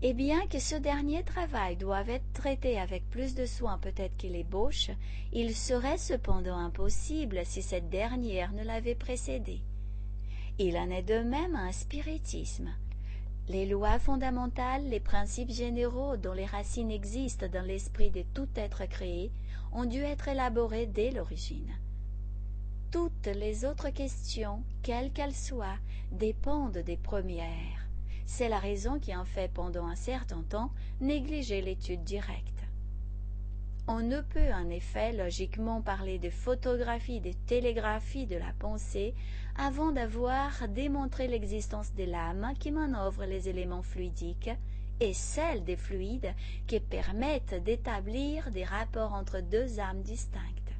[0.00, 4.36] Et bien que ce dernier travail doive être traité avec plus de soin peut-être qu'il
[4.36, 4.90] ébauche,
[5.32, 9.60] il serait cependant impossible si cette dernière ne l'avait précédé.
[10.60, 12.72] Il en est de même un spiritisme.
[13.48, 18.84] Les lois fondamentales, les principes généraux dont les racines existent dans l'esprit de tout être
[18.84, 19.32] créé
[19.72, 21.72] ont dû être élaborés dès l'origine.
[22.90, 25.78] Toutes les autres questions, quelles qu'elles soient,
[26.12, 27.88] dépendent des premières.
[28.26, 30.70] C'est la raison qui en fait pendant un certain temps
[31.00, 32.57] négliger l'étude directe.
[33.90, 39.14] On ne peut en effet logiquement parler de photographie, de télégraphie de la pensée
[39.56, 44.50] avant d'avoir démontré l'existence de l'âme qui manœuvre les éléments fluidiques
[45.00, 46.34] et celle des fluides
[46.66, 50.74] qui permettent d'établir des rapports entre deux âmes distinctes.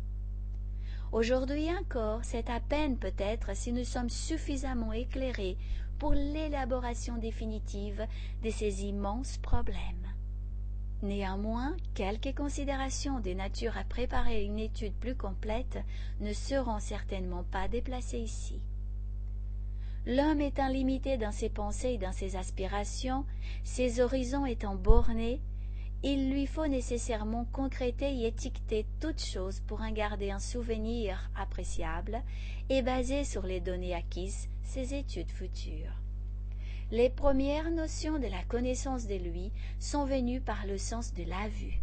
[1.11, 5.57] Aujourd'hui encore, c'est à peine peut-être si nous sommes suffisamment éclairés
[5.99, 8.07] pour l'élaboration définitive
[8.45, 10.08] de ces immenses problèmes.
[11.03, 15.79] Néanmoins, quelques considérations des natures à préparer une étude plus complète
[16.21, 18.61] ne seront certainement pas déplacées ici.
[20.07, 23.25] L'homme étant limité dans ses pensées et dans ses aspirations,
[23.63, 25.41] ses horizons étant bornés,
[26.03, 32.23] il lui faut nécessairement concréter et étiqueter toutes choses pour en garder un souvenir appréciable
[32.71, 36.08] et baser sur les données acquises ses études futures.
[36.91, 41.47] Les premières notions de la connaissance de lui sont venues par le sens de la
[41.49, 41.83] vue.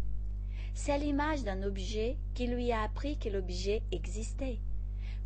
[0.74, 4.58] C'est l'image d'un objet qui lui a appris que l'objet existait.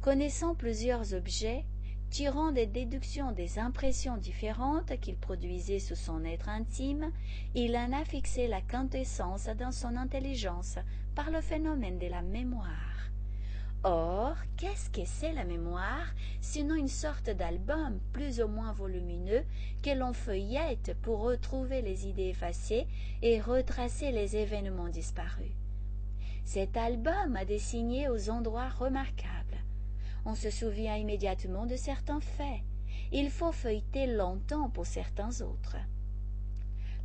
[0.03, 1.65] Connaissant plusieurs objets,
[2.11, 7.11] tirant des déductions des impressions différentes qu'il produisait sous son être intime,
[7.55, 10.77] il en a fixé la quintessence dans son intelligence
[11.15, 12.90] par le phénomène de la mémoire.
[13.83, 16.07] Or, qu'est-ce que c'est la mémoire,
[16.41, 19.43] sinon une sorte d'album plus ou moins volumineux
[19.83, 22.87] que l'on feuillette pour retrouver les idées effacées
[23.23, 25.53] et retracer les événements disparus?
[26.45, 29.41] Cet album a des signés aux endroits remarquables
[30.25, 32.61] on se souvient immédiatement de certains faits.
[33.13, 35.77] Il faut feuilleter longtemps pour certains autres.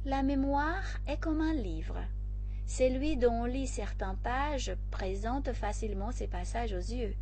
[0.05, 1.97] La mémoire est comme un livre.
[2.67, 7.15] Celui dont on lit certaines pages présente facilement ces passages aux yeux.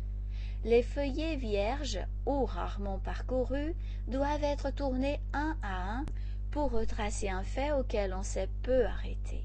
[0.64, 3.74] Les feuillets vierges ou rarement parcourus
[4.08, 6.06] doivent être tournés un à un
[6.50, 9.44] pour retracer un fait auquel on s'est peu arrêté.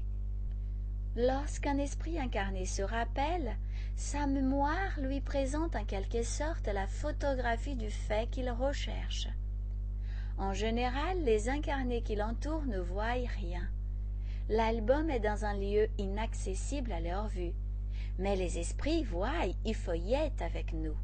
[1.16, 3.56] Lorsqu'un esprit incarné se rappelle,
[3.96, 9.28] sa mémoire lui présente en quelque sorte la photographie du fait qu'il recherche.
[10.38, 13.68] En général, les incarnés qui l'entourent ne voient rien.
[14.50, 17.52] L'album est dans un lieu inaccessible à leur vue,
[18.18, 20.96] mais les esprits voient et feuillettent avec nous.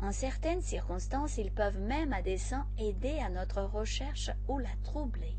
[0.00, 5.36] En certaines circonstances, ils peuvent même à dessein aider à notre recherche ou la troubler.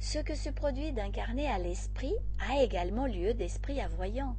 [0.00, 2.16] Ce que se produit d'incarné à l'esprit
[2.50, 4.34] a également lieu d'esprit à voyant.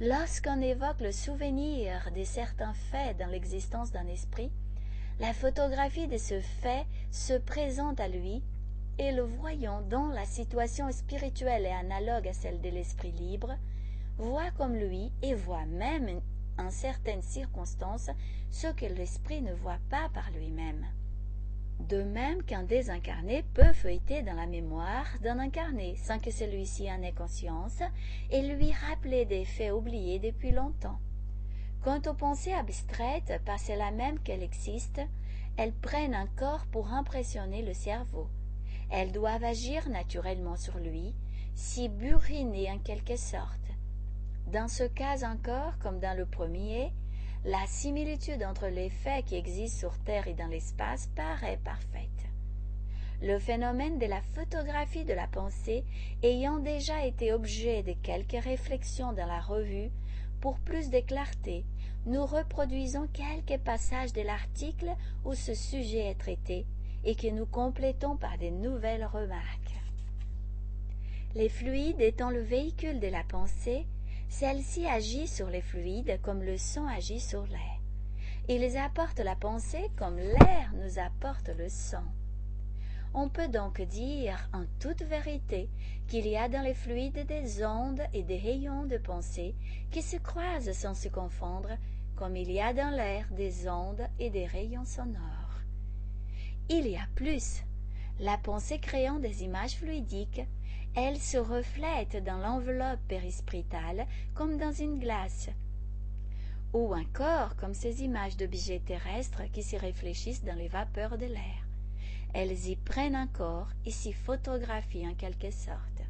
[0.00, 4.52] Lorsqu'on évoque le souvenir de certains faits dans l'existence d'un esprit,
[5.20, 8.42] la photographie de ce fait se présente à lui
[8.98, 13.54] et le voyant dont la situation spirituelle est analogue à celle de l'esprit libre,
[14.18, 16.20] voit comme lui et voit même
[16.58, 18.10] en certaines circonstances
[18.50, 20.86] ce que l'esprit ne voit pas par lui-même.
[21.80, 27.02] De même qu'un désincarné peut feuilleter dans la mémoire d'un incarné sans que celui-ci en
[27.02, 27.82] ait conscience
[28.30, 31.00] et lui rappeler des faits oubliés depuis longtemps.
[31.82, 35.06] Quant aux pensées abstraites, par cela même qu'elles existent,
[35.56, 38.28] elles prennent un corps pour impressionner le cerveau.
[38.96, 41.16] Elles doivent agir naturellement sur lui,
[41.56, 43.72] s'y buriner en quelque sorte.
[44.46, 46.92] Dans ce cas encore, comme dans le premier,
[47.44, 52.08] la similitude entre les faits qui existent sur Terre et dans l'espace paraît parfaite.
[53.20, 55.84] Le phénomène de la photographie de la pensée
[56.22, 59.90] ayant déjà été objet de quelques réflexions dans la revue,
[60.40, 61.64] pour plus de clarté,
[62.06, 66.64] nous reproduisons quelques passages de l'article où ce sujet est traité
[67.04, 69.80] et que nous complétons par de nouvelles remarques.
[71.34, 73.86] Les fluides étant le véhicule de la pensée,
[74.28, 77.80] celle-ci agit sur les fluides comme le son agit sur l'air.
[78.48, 82.04] Ils apportent la pensée comme l'air nous apporte le son.
[83.14, 85.70] On peut donc dire en toute vérité
[86.08, 89.54] qu'il y a dans les fluides des ondes et des rayons de pensée
[89.92, 91.70] qui se croisent sans se confondre,
[92.16, 95.43] comme il y a dans l'air des ondes et des rayons sonores.
[96.68, 97.62] Il y a plus.
[98.20, 100.42] La pensée créant des images fluidiques
[100.96, 105.50] elle se reflète dans l'enveloppe périspritale comme dans une glace,
[106.72, 111.66] ou encore comme ces images d'objets terrestres qui s'y réfléchissent dans les vapeurs de l'air.
[112.32, 116.02] Elles y prennent un corps et s'y photographient en quelque sorte.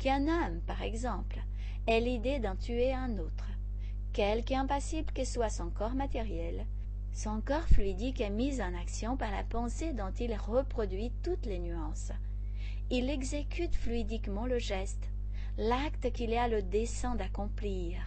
[0.00, 1.40] Qu'un homme, par exemple,
[1.86, 3.48] ait l'idée d'en tuer un autre,
[4.12, 6.66] quelque impassible que soit son corps matériel,
[7.18, 11.58] son corps fluidique est mis en action par la pensée dont il reproduit toutes les
[11.58, 12.12] nuances
[12.90, 15.10] il exécute fluidiquement le geste,
[15.58, 18.00] l'acte qu'il a le dessein d'accomplir.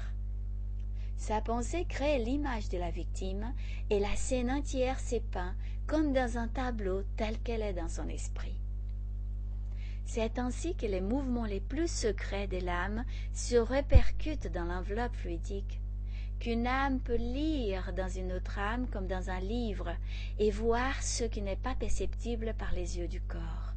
[1.18, 3.54] Sa pensée crée l'image de la victime
[3.92, 5.54] et la scène entière s'épeint
[5.86, 8.56] comme dans un tableau tel qu'elle est dans son esprit.
[10.06, 15.80] C'est ainsi que les mouvements les plus secrets de l'âme se répercutent dans l'enveloppe fluidique,
[16.42, 19.96] qu'une âme peut lire dans une autre âme comme dans un livre
[20.40, 23.76] et voir ce qui n'est pas perceptible par les yeux du corps.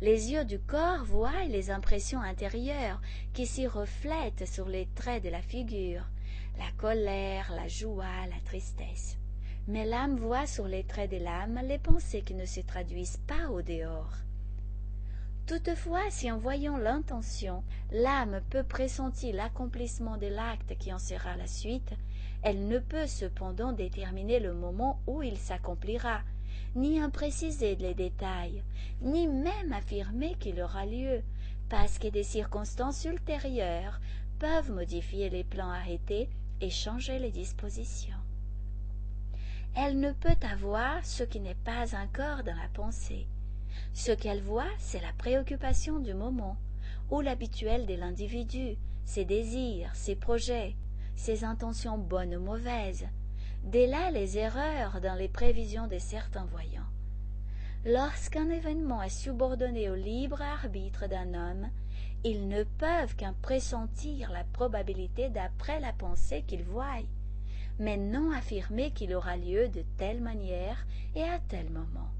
[0.00, 3.02] Les yeux du corps voient les impressions intérieures
[3.32, 6.06] qui s'y reflètent sur les traits de la figure,
[6.56, 9.18] la colère, la joie, la tristesse.
[9.66, 13.48] Mais l'âme voit sur les traits de l'âme les pensées qui ne se traduisent pas
[13.50, 14.18] au dehors.
[15.46, 21.48] Toutefois, si en voyant l'intention, l'âme peut pressentir l'accomplissement de l'acte qui en sera la
[21.48, 21.92] suite,
[22.42, 26.20] elle ne peut cependant déterminer le moment où il s'accomplira,
[26.74, 28.62] ni en préciser les détails,
[29.00, 31.22] ni même affirmer qu'il aura lieu,
[31.68, 34.00] parce que des circonstances ultérieures
[34.38, 36.28] peuvent modifier les plans arrêtés
[36.60, 38.14] et changer les dispositions.
[39.74, 43.26] Elle ne peut avoir ce qui n'est pas encore dans la pensée.
[43.92, 46.56] Ce qu'elle voit, c'est la préoccupation du moment,
[47.10, 50.76] ou l'habituel de l'individu, ses désirs, ses projets,
[51.14, 53.06] ses intentions bonnes ou mauvaises.
[53.64, 56.88] Dès là les erreurs dans les prévisions de certains voyants.
[57.84, 61.68] Lorsqu'un événement est subordonné au libre arbitre d'un homme,
[62.24, 67.02] ils ne peuvent qu'en pressentir la probabilité d'après la pensée qu'ils voient,
[67.78, 72.10] mais non affirmer qu'il aura lieu de telle manière et à tel moment.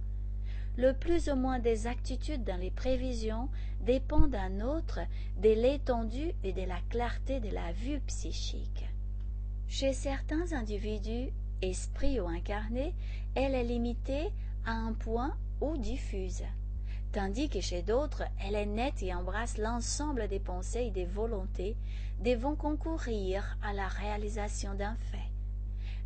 [0.77, 3.49] Le plus ou moins des actitudes dans les prévisions
[3.81, 5.01] dépend d'un autre
[5.43, 8.87] de l'étendue et de la clarté de la vue psychique.
[9.69, 12.95] Chez certains individus, esprits ou incarnés,
[13.35, 14.31] elle est limitée
[14.65, 16.43] à un point ou diffuse
[17.13, 21.77] tandis que chez d'autres, elle est nette et embrasse l'ensemble des pensées et des volontés
[22.25, 25.32] devant concourir à la réalisation d'un fait.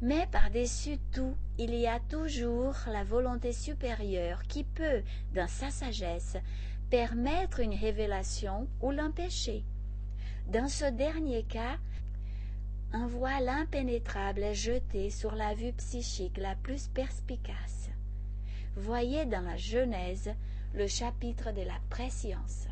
[0.02, 5.02] Mais par-dessus tout, il y a toujours la volonté supérieure qui peut,
[5.34, 6.36] dans sa sagesse,
[6.90, 9.64] permettre une révélation ou l'empêcher.
[10.48, 11.78] Dans ce dernier cas,
[12.92, 17.90] un voile impénétrable est jeté sur la vue psychique la plus perspicace.
[18.76, 20.30] Voyez dans la Genèse
[20.74, 22.68] le chapitre de la préscience.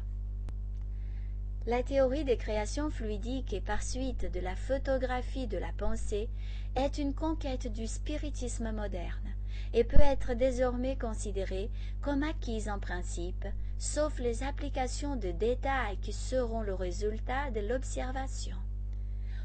[1.67, 6.29] La théorie des créations fluidiques et par suite de la photographie de la pensée
[6.77, 9.35] est une conquête du spiritisme moderne
[9.73, 11.71] et peut être désormais considérée
[12.03, 13.47] comme acquise en principe,
[13.79, 18.57] sauf les applications de détails qui seront le résultat de l'observation.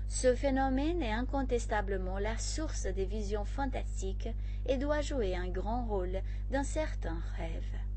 [0.09, 4.27] Ce phénomène est incontestablement la source des visions fantastiques
[4.67, 6.19] et doit jouer un grand rôle
[6.51, 7.88] dans certains rêves.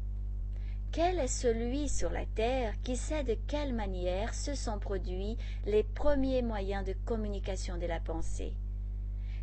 [0.92, 5.84] Quel est celui sur la terre qui sait de quelle manière se sont produits les
[5.84, 8.52] premiers moyens de communication de la pensée?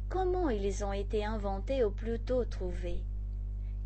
[0.09, 3.03] Comment ils ont été inventés ou plutôt trouvés?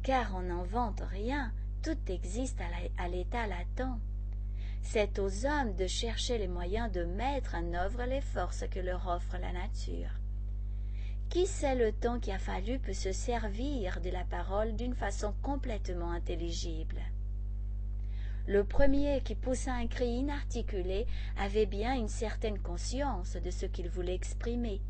[0.03, 2.59] Car on n'invente rien, tout existe
[2.97, 3.97] à l'état latent.
[4.82, 9.07] C'est aux hommes de chercher les moyens de mettre en œuvre les forces que leur
[9.07, 10.11] offre la nature.
[11.30, 15.34] Qui sait le temps qui a fallu pour se servir de la parole d'une façon
[15.41, 16.99] complètement intelligible?
[18.46, 23.88] Le premier qui poussa un cri inarticulé avait bien une certaine conscience de ce qu'il
[23.89, 24.82] voulait exprimer,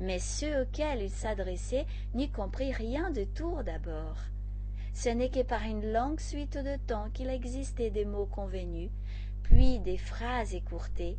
[0.00, 4.16] mais ceux auxquels il s'adressait n'y comprit rien de tout d'abord.
[4.92, 8.90] Ce n'est que par une longue suite de temps qu'il existait des mots convenus,
[9.44, 11.16] puis des phrases écourtées,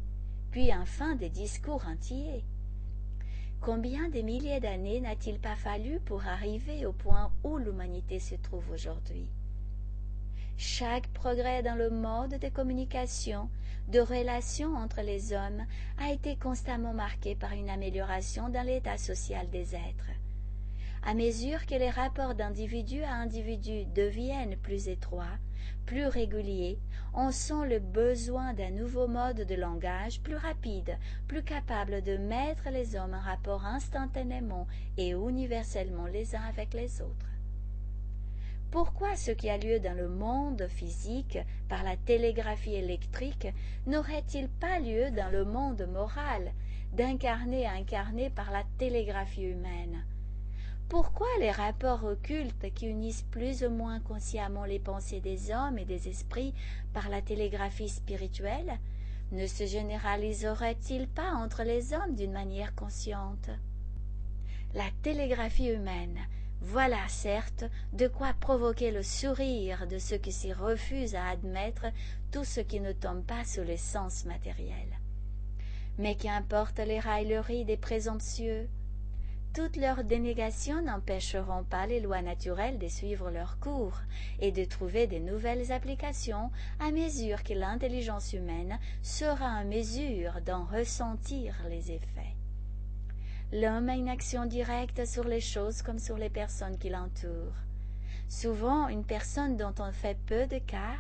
[0.51, 2.43] puis enfin des discours entiers.
[3.61, 8.69] Combien de milliers d'années n'a-t-il pas fallu pour arriver au point où l'humanité se trouve
[8.71, 9.29] aujourd'hui?
[10.57, 13.49] Chaque progrès dans le mode de communication,
[13.87, 15.65] de relation entre les hommes
[15.99, 20.11] a été constamment marqué par une amélioration dans l'état social des êtres.
[21.03, 25.37] À mesure que les rapports d'individu à individu deviennent plus étroits,
[25.85, 26.79] plus réguliers,
[27.13, 30.97] on sent le besoin d'un nouveau mode de langage plus rapide,
[31.27, 37.01] plus capable de mettre les hommes en rapport instantanément et universellement les uns avec les
[37.01, 37.36] autres.
[38.71, 41.37] Pourquoi ce qui a lieu dans le monde physique
[41.69, 43.47] par la télégraphie électrique
[43.85, 46.51] n'aurait-il pas lieu dans le monde moral,
[46.91, 50.03] d'incarné à incarné par la télégraphie humaine?
[50.89, 55.85] Pourquoi les rapports occultes qui unissent plus ou moins consciemment les pensées des hommes et
[55.85, 56.53] des esprits
[56.93, 58.79] par la télégraphie spirituelle
[59.31, 63.49] ne se généraliseraient-ils pas entre les hommes d'une manière consciente?
[64.73, 66.19] La télégraphie humaine
[66.61, 71.85] voilà certes de quoi provoquer le sourire de ceux qui s'y refusent à admettre
[72.31, 74.99] tout ce qui ne tombe pas sous les sens matériels.
[75.97, 78.67] Mais qu'importe les railleries des présomptueux,
[79.53, 83.99] toutes leurs dénégations n'empêcheront pas les lois naturelles de suivre leur cours
[84.39, 90.63] et de trouver de nouvelles applications à mesure que l'intelligence humaine sera en mesure d'en
[90.65, 92.26] ressentir les effets.
[93.53, 97.55] L'homme a une action directe sur les choses comme sur les personnes qui l'entourent.
[98.27, 100.97] Souvent, une personne dont on fait peu de cas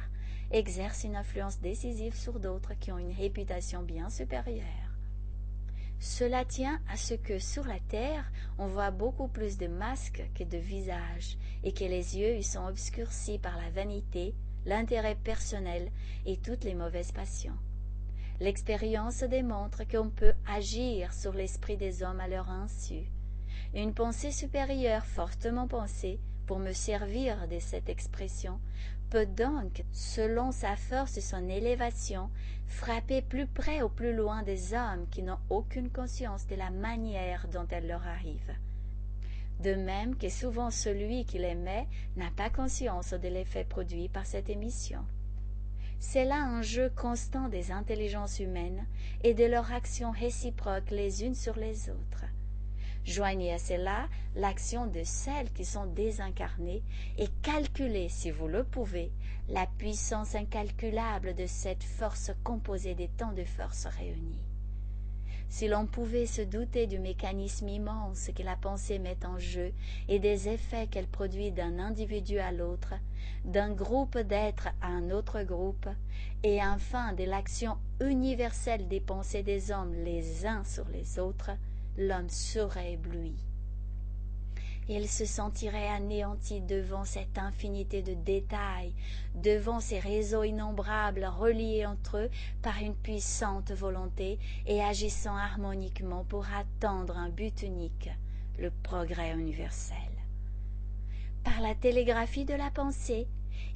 [0.51, 4.63] exerce une influence décisive sur d'autres qui ont une réputation bien supérieure.
[5.99, 10.45] Cela tient à ce que sur la Terre, on voit beaucoup plus de masques que
[10.45, 14.33] de visages, et que les yeux y sont obscurcis par la vanité,
[14.65, 15.91] l'intérêt personnel
[16.25, 17.57] et toutes les mauvaises passions.
[18.39, 23.09] L'expérience démontre qu'on peut agir sur l'esprit des hommes à leur insu.
[23.73, 28.59] Une pensée supérieure fortement pensée, pour me servir de cette expression,
[29.09, 32.29] peut donc, selon sa force et son élévation,
[32.67, 37.47] frapper plus près ou plus loin des hommes qui n'ont aucune conscience de la manière
[37.47, 38.53] dont elle leur arrive.
[39.61, 44.49] De même que souvent celui qui l'émet n'a pas conscience de l'effet produit par cette
[44.49, 45.03] émission.
[45.99, 48.85] C'est là un jeu constant des intelligences humaines
[49.23, 52.25] et de leurs actions réciproques les unes sur les autres.
[53.03, 56.83] Joignez à cela l'action de celles qui sont désincarnées
[57.17, 59.11] et calculez, si vous le pouvez,
[59.47, 64.46] la puissance incalculable de cette force composée des tant de forces réunies.
[65.49, 69.71] Si l'on pouvait se douter du mécanisme immense que la pensée met en jeu
[70.09, 72.93] et des effets qu'elle produit d'un individu à l'autre,
[73.45, 75.87] d'un groupe d'êtres à un autre groupe,
[76.43, 81.51] et enfin de l'action universelle des pensées des hommes les uns sur les autres,
[81.97, 83.46] l'homme serait ébloui.
[84.89, 88.93] Il se sentirait anéanti devant cette infinité de détails,
[89.35, 92.29] devant ces réseaux innombrables reliés entre eux
[92.61, 98.09] par une puissante volonté et agissant harmoniquement pour attendre un but unique,
[98.57, 99.97] le progrès universel.
[101.43, 103.27] Par la télégraphie de la pensée,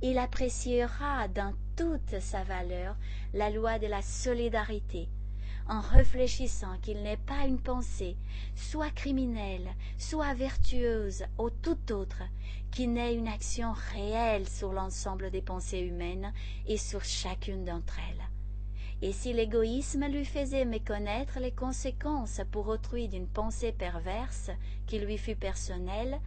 [0.02, 2.96] il appréciera dans toute sa valeur
[3.34, 5.10] la loi de la solidarité,
[5.72, 8.18] en réfléchissant qu'il n'est pas une pensée,
[8.56, 12.24] soit criminelle, soit vertueuse ou tout autre,
[12.72, 16.34] qui n'ait une action réelle sur l'ensemble des pensées humaines
[16.68, 18.28] et sur chacune d'entre elles.
[19.02, 24.52] Et si l'égoïsme lui faisait méconnaître les conséquences pour autrui d'une pensée perverse
[24.88, 26.20] qui lui fut personnelle,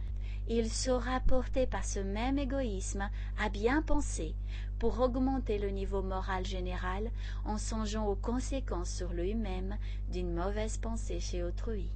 [0.47, 4.33] il sera porté par ce même égoïsme à bien penser
[4.79, 7.09] pour augmenter le niveau moral général
[7.45, 9.77] en songeant aux conséquences sur lui-même
[10.11, 11.89] d'une mauvaise pensée chez autrui.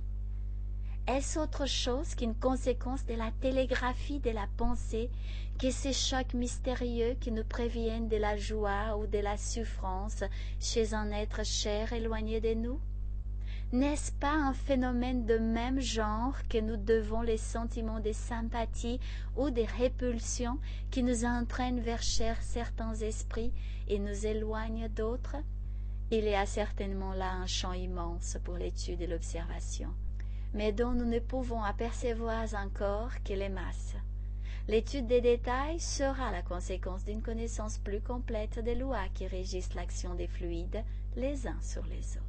[1.07, 5.09] Est-ce autre chose qu'une conséquence de la télégraphie de la pensée
[5.59, 10.23] que ces chocs mystérieux qui nous préviennent de la joie ou de la souffrance
[10.59, 12.79] chez un être cher éloigné de nous?
[13.71, 18.99] N'est-ce pas un phénomène de même genre que nous devons les sentiments de sympathie
[19.37, 20.57] ou de répulsion
[20.89, 23.53] qui nous entraînent vers certains esprits
[23.87, 25.37] et nous éloignent d'autres?
[26.09, 29.89] Il y a certainement là un champ immense pour l'étude et l'observation,
[30.55, 33.95] mais dont nous ne pouvons apercevoir encore que les masses.
[34.67, 40.15] L'étude des détails sera la conséquence d'une connaissance plus complète des lois qui régissent l'action
[40.15, 40.83] des fluides
[41.15, 42.28] les uns sur les autres.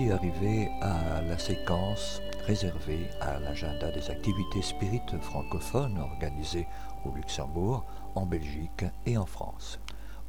[0.00, 6.66] Voici arrivé à la séquence réservé à l'agenda des activités spirites francophones organisées
[7.04, 7.84] au Luxembourg,
[8.14, 9.78] en Belgique et en France.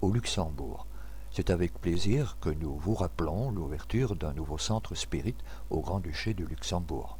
[0.01, 0.87] Au Luxembourg,
[1.31, 5.35] c'est avec plaisir que nous vous rappelons l'ouverture d'un nouveau centre spirit
[5.69, 7.17] au Grand-Duché du Luxembourg.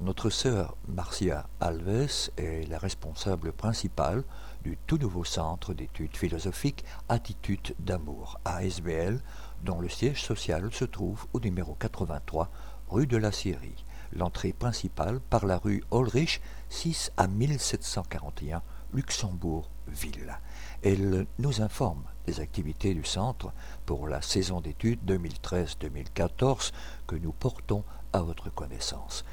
[0.00, 4.24] Notre sœur Marcia Alves est la responsable principale
[4.62, 9.20] du tout nouveau centre d'études philosophiques Attitude d'amour, ASBL,
[9.62, 12.50] dont le siège social se trouve au numéro 83
[12.88, 13.84] rue de la Syrie.
[14.12, 18.62] L'entrée principale par la rue Ulrich 6 à 1741
[18.92, 20.38] Luxembourg-Ville.
[20.82, 23.52] Elle nous informe des activités du centre
[23.86, 26.72] pour la saison d'études 2013-2014
[27.06, 29.24] que nous portons à votre connaissance.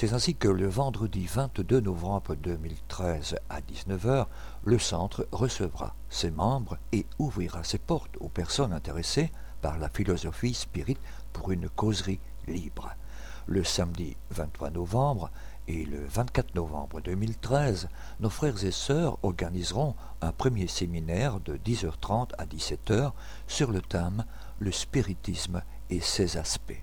[0.00, 4.28] C'est ainsi que le vendredi 22 novembre 2013 à 19h,
[4.64, 9.30] le centre recevra ses membres et ouvrira ses portes aux personnes intéressées
[9.60, 10.96] par la philosophie spirit
[11.34, 12.94] pour une causerie libre.
[13.44, 15.30] Le samedi 23 novembre,
[15.68, 17.90] et le 24 novembre 2013,
[18.20, 23.12] nos frères et sœurs organiseront un premier séminaire de 10h30 à 17h
[23.46, 24.24] sur le thème
[24.60, 26.82] Le spiritisme et ses aspects.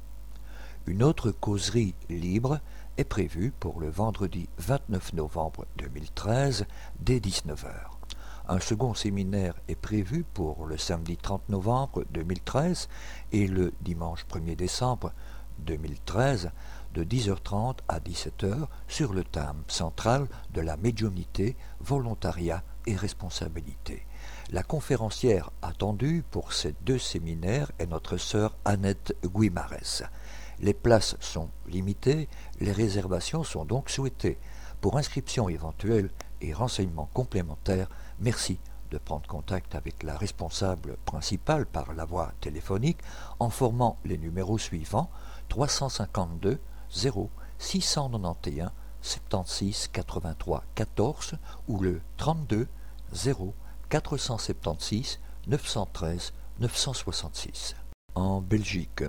[0.85, 2.61] Une autre causerie libre
[2.97, 6.65] est prévue pour le vendredi 29 novembre 2013
[6.99, 7.71] dès 19h.
[8.49, 12.87] Un second séminaire est prévu pour le samedi 30 novembre 2013
[13.31, 15.11] et le dimanche 1er décembre
[15.59, 16.51] 2013
[16.93, 24.05] de 10h30 à 17h sur le thème central de la médiumnité, volontariat et responsabilité.
[24.51, 30.09] La conférencière attendue pour ces deux séminaires est notre sœur Annette Guimares.
[30.59, 32.27] Les places sont limitées,
[32.59, 34.37] les réservations sont donc souhaitées.
[34.81, 36.09] Pour inscription éventuelle
[36.41, 37.89] et renseignements complémentaires,
[38.19, 38.59] merci
[38.91, 42.99] de prendre contact avec la responsable principale par la voie téléphonique
[43.39, 45.09] en formant les numéros suivants
[45.49, 46.59] 352
[46.91, 47.29] 0
[47.59, 51.35] 691 76 83 14
[51.67, 52.67] ou le 32
[53.13, 53.53] 0
[53.89, 57.75] 476 913 966.
[58.15, 59.03] En Belgique,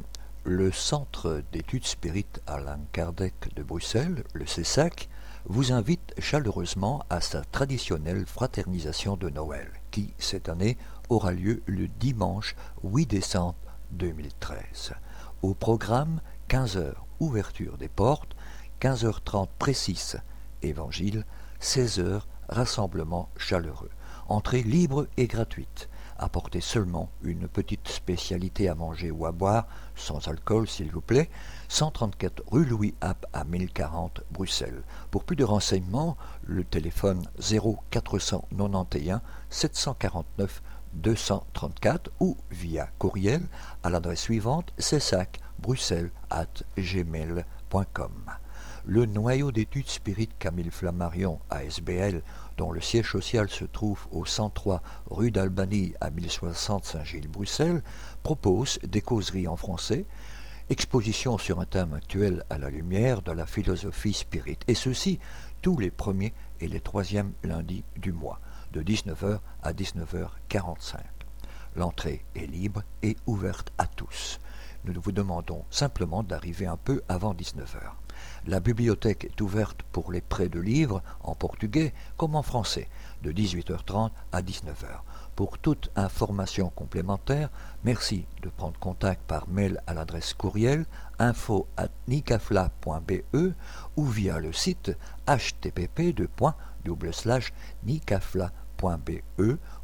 [0.48, 5.10] le Centre d'études spirites Alain Kardec de Bruxelles, le CESAC,
[5.44, 10.78] vous invite chaleureusement à sa traditionnelle fraternisation de Noël, qui, cette année,
[11.10, 13.58] aura lieu le dimanche 8 décembre
[13.90, 14.94] 2013.
[15.42, 18.34] Au programme, 15 heures ouverture des portes,
[18.80, 20.18] 15h30 précise,
[20.62, 21.26] évangile,
[21.60, 23.90] 16h rassemblement chaleureux.
[24.28, 25.90] Entrée libre et gratuite.
[26.18, 31.30] Apportez seulement une petite spécialité à manger ou à boire, sans alcool s'il vous plaît,
[31.68, 34.82] 134 rue Louis App à 1040 Bruxelles.
[35.12, 40.62] Pour plus de renseignements, le téléphone 0491 749
[40.94, 43.42] 234 ou via courriel
[43.82, 46.46] à l'adresse suivante cessac bruxelles at
[46.76, 48.12] gmail.com.
[48.86, 52.22] Le noyau d'études spirit Camille Flammarion, ASBL,
[52.58, 57.82] dont le siège social se trouve au 103 rue d'Albanie à 1060 Saint-Gilles-Bruxelles,
[58.24, 60.04] propose des causeries en français,
[60.68, 65.20] expositions sur un thème actuel à la lumière de la philosophie spirit, et ceci
[65.62, 68.40] tous les premiers et les troisièmes lundis du mois,
[68.72, 70.96] de 19h à 19h45.
[71.76, 74.40] L'entrée est libre et ouverte à tous.
[74.84, 77.92] Nous vous demandons simplement d'arriver un peu avant 19h.
[78.46, 82.88] La bibliothèque est ouverte pour les prêts de livres en portugais comme en français,
[83.22, 85.00] de 18h30 à 19h.
[85.36, 87.50] Pour toute information complémentaire,
[87.84, 90.84] merci de prendre contact par mail à l'adresse courriel
[91.18, 93.22] info at nicafla.be
[93.96, 94.96] ou via le site
[95.26, 96.14] http
[97.84, 99.22] nicafla.be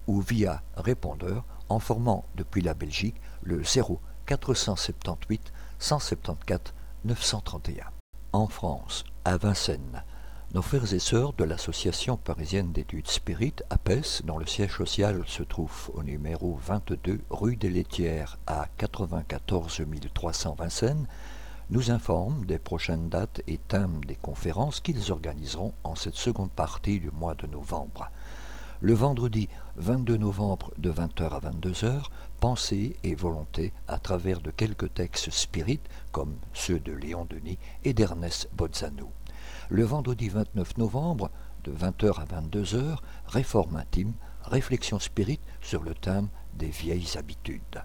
[0.07, 6.75] ou via répondeur en formant depuis la Belgique le 0 478 174
[7.05, 8.04] 931.
[8.35, 10.03] En France, à Vincennes,
[10.55, 15.45] nos frères et sœurs de l'Association parisienne d'études spirites, APES, dont le siège social se
[15.45, 19.83] trouve au numéro 22 rue des Laitières à 94
[20.13, 21.07] 300 Vincennes,
[21.71, 26.99] nous informent des prochaines dates et thèmes des conférences qu'ils organiseront en cette seconde partie
[26.99, 28.11] du mois de novembre.
[28.81, 32.05] Le vendredi 22 novembre de 20h à 22h,
[32.39, 37.93] pensée et volonté à travers de quelques textes spirites comme ceux de Léon Denis et
[37.93, 39.11] d'Ernest Bozzano.
[39.71, 41.31] Le vendredi 29 novembre
[41.65, 44.13] de 20h à 22h, réforme intime,
[44.45, 47.83] réflexion spirite sur le thème des vieilles habitudes.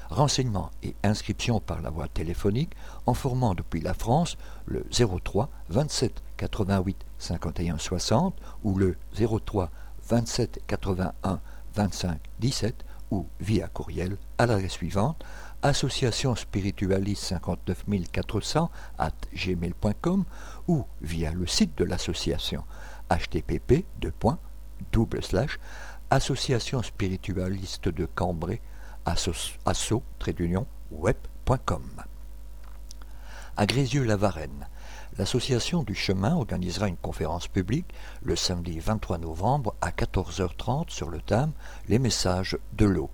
[0.10, 2.74] Renseignements et inscriptions par la voie téléphonique
[3.06, 9.70] en formant depuis la France le 03 27 88 51 60 ou le 03
[10.10, 11.42] 27 81
[11.76, 15.24] 25 17 ou via courriel à l'adresse suivante
[15.62, 20.26] association spiritualiste 59400 at gmail.com
[20.68, 22.64] ou via le site de l'association
[23.10, 23.86] http
[26.10, 28.62] association spiritualiste de Cambrai
[29.08, 30.04] asso,
[30.92, 32.04] web.com
[33.56, 34.68] à Grézieux-la-Varenne
[35.18, 37.92] L'association du chemin organisera une conférence publique
[38.22, 41.54] le samedi 23 novembre à 14h30 sur le thème
[41.88, 43.10] Les messages de l'eau.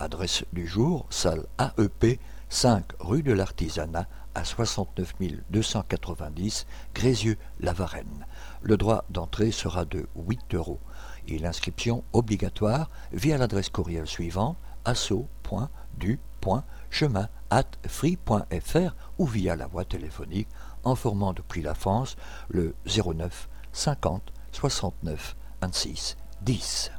[0.00, 2.18] Adresse du jour, salle AEP,
[2.48, 5.14] 5 rue de l'Artisanat à 69
[5.50, 8.26] 290 Grézieux-la-Varenne.
[8.62, 10.80] Le droit d'entrée sera de 8 euros
[11.28, 17.28] et l'inscription obligatoire via l'adresse courriel suivante asso.du.chemin
[17.86, 20.48] free.fr ou via la voie téléphonique
[20.82, 22.16] en formant depuis la France
[22.48, 26.92] le 09 50 69 26 10.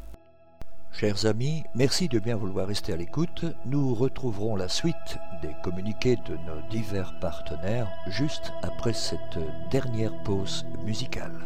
[0.92, 3.46] Chers amis, merci de bien vouloir rester à l'écoute.
[3.66, 9.38] Nous retrouverons la suite des communiqués de nos divers partenaires juste après cette
[9.70, 11.46] dernière pause musicale.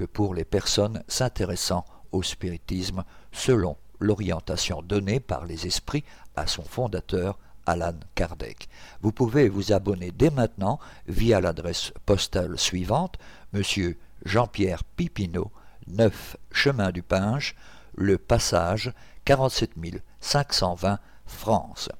[0.00, 6.04] que pour les personnes s'intéressant au spiritisme selon l'orientation donnée par les esprits
[6.36, 8.70] à son fondateur Alan Kardec.
[9.02, 13.18] Vous pouvez vous abonner dès maintenant via l'adresse postale suivante
[13.52, 15.50] Monsieur Jean-Pierre Pipineau,
[15.88, 17.54] 9 Chemin du Pinge,
[17.94, 18.94] Le Passage,
[19.26, 19.72] 47
[20.20, 21.90] 520 France.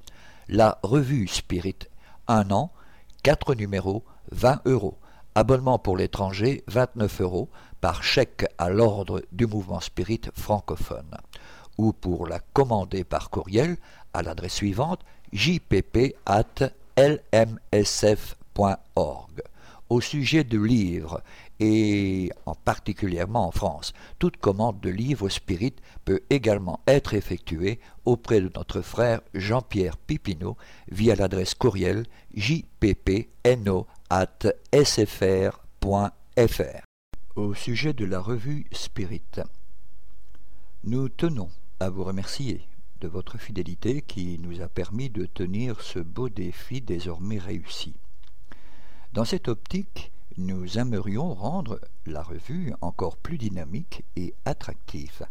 [0.47, 1.77] La revue Spirit,
[2.27, 2.71] un an,
[3.21, 4.97] quatre numéros, 20 euros.
[5.35, 7.49] Abonnement pour l'étranger, 29 euros
[7.81, 11.17] par chèque à l'ordre du mouvement spirit francophone.
[11.77, 13.77] Ou pour la commander par courriel
[14.13, 15.01] à l'adresse suivante
[15.33, 16.15] jpp
[16.97, 17.41] lmsf.org.
[19.89, 21.21] Au sujet de livres,
[21.59, 25.75] et en particulièrement en France, toute commande de livres spirit
[26.05, 30.55] peut également être effectuée auprès de notre frère Jean-Pierre Pipineau
[30.89, 33.85] via l'adresse courriel jppno
[34.73, 35.51] sfr.fr.
[37.37, 39.39] Au sujet de la revue Spirit,
[40.83, 41.49] nous tenons
[41.79, 42.67] à vous remercier
[42.99, 47.93] de votre fidélité qui nous a permis de tenir ce beau défi désormais réussi.
[49.13, 55.25] Dans cette optique, nous aimerions rendre la revue encore plus dynamique et attractive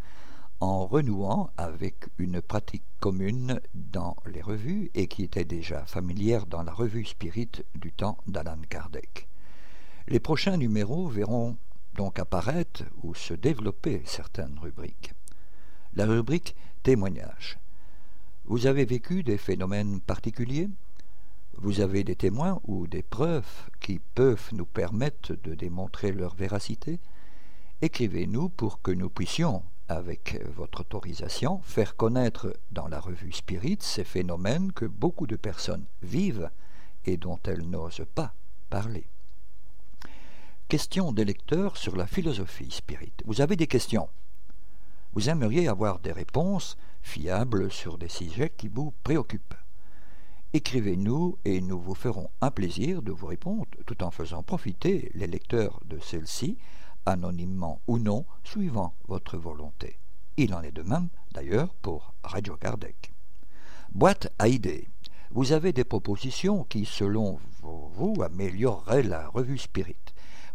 [0.60, 6.62] en renouant avec une pratique commune dans les revues et qui était déjà familière dans
[6.62, 9.28] la revue Spirit du temps d'Alan Kardec.
[10.09, 11.59] Les prochains numéros verront
[11.94, 15.12] donc apparaître ou se développer certaines rubriques.
[15.94, 17.58] La rubrique Témoignages.
[18.44, 20.70] Vous avez vécu des phénomènes particuliers?
[21.54, 27.00] Vous avez des témoins ou des preuves qui peuvent nous permettre de démontrer leur véracité?
[27.82, 34.04] Écrivez-nous pour que nous puissions, avec votre autorisation, faire connaître dans la revue Spirit ces
[34.04, 36.50] phénomènes que beaucoup de personnes vivent
[37.04, 38.34] et dont elles n'osent pas
[38.68, 39.06] parler.
[40.70, 43.12] Question des lecteurs sur la philosophie spirit.
[43.24, 44.09] Vous avez des questions?
[45.14, 49.56] Vous aimeriez avoir des réponses fiables sur des sujets qui vous préoccupent.
[50.52, 55.26] Écrivez-nous et nous vous ferons un plaisir de vous répondre tout en faisant profiter les
[55.26, 56.56] lecteurs de celle-ci,
[57.05, 59.98] anonymement ou non, suivant votre volonté.
[60.36, 63.12] Il en est de même, d'ailleurs, pour Radio Kardec.
[63.92, 64.86] Boîte à idées.
[65.32, 69.97] Vous avez des propositions qui, selon vous, amélioreraient la revue Spirit.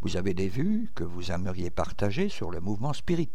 [0.01, 3.31] Vous avez des vues que vous aimeriez partager sur le mouvement spirit.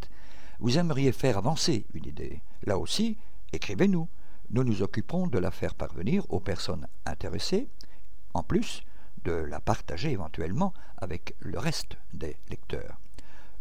[0.59, 2.43] Vous aimeriez faire avancer une idée.
[2.65, 3.17] Là aussi,
[3.53, 4.09] écrivez-nous.
[4.51, 7.69] Nous nous occuperons de la faire parvenir aux personnes intéressées,
[8.35, 8.83] en plus
[9.25, 12.99] de la partager éventuellement avec le reste des lecteurs.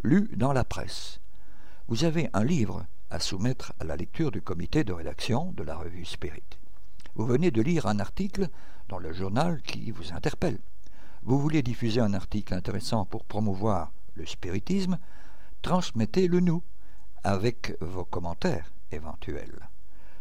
[0.03, 1.19] Lu dans la presse.
[1.88, 5.76] Vous avez un livre à soumettre à la lecture du comité de rédaction de la
[5.76, 6.43] revue Spirit.
[7.15, 8.49] Vous venez de lire un article
[8.88, 10.59] dans le journal qui vous interpelle.
[11.23, 14.97] Vous voulez diffuser un article intéressant pour promouvoir le spiritisme,
[15.61, 16.63] transmettez-le nous
[17.23, 19.69] avec vos commentaires éventuels.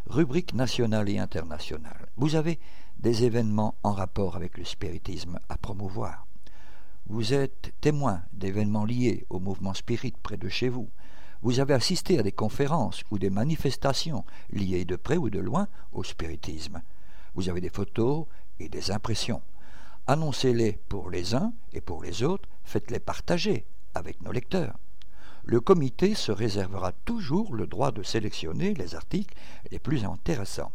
[0.06, 2.08] Rubrique nationale et internationale.
[2.16, 2.58] Vous avez
[2.98, 6.26] des événements en rapport avec le spiritisme à promouvoir.
[7.06, 10.90] Vous êtes témoin d'événements liés au mouvement spirit près de chez vous.
[11.42, 15.68] Vous avez assisté à des conférences ou des manifestations liées de près ou de loin
[15.92, 16.82] au spiritisme.
[17.34, 18.26] Vous avez des photos
[18.58, 19.42] et des impressions.
[20.10, 24.78] Annoncez-les pour les uns et pour les autres, faites-les partager avec nos lecteurs.
[25.44, 29.36] Le comité se réservera toujours le droit de sélectionner les articles
[29.70, 30.72] les plus intéressants,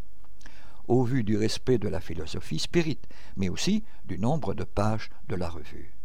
[0.88, 3.00] au vu du respect de la philosophie spirit,
[3.36, 5.96] mais aussi du nombre de pages de la revue.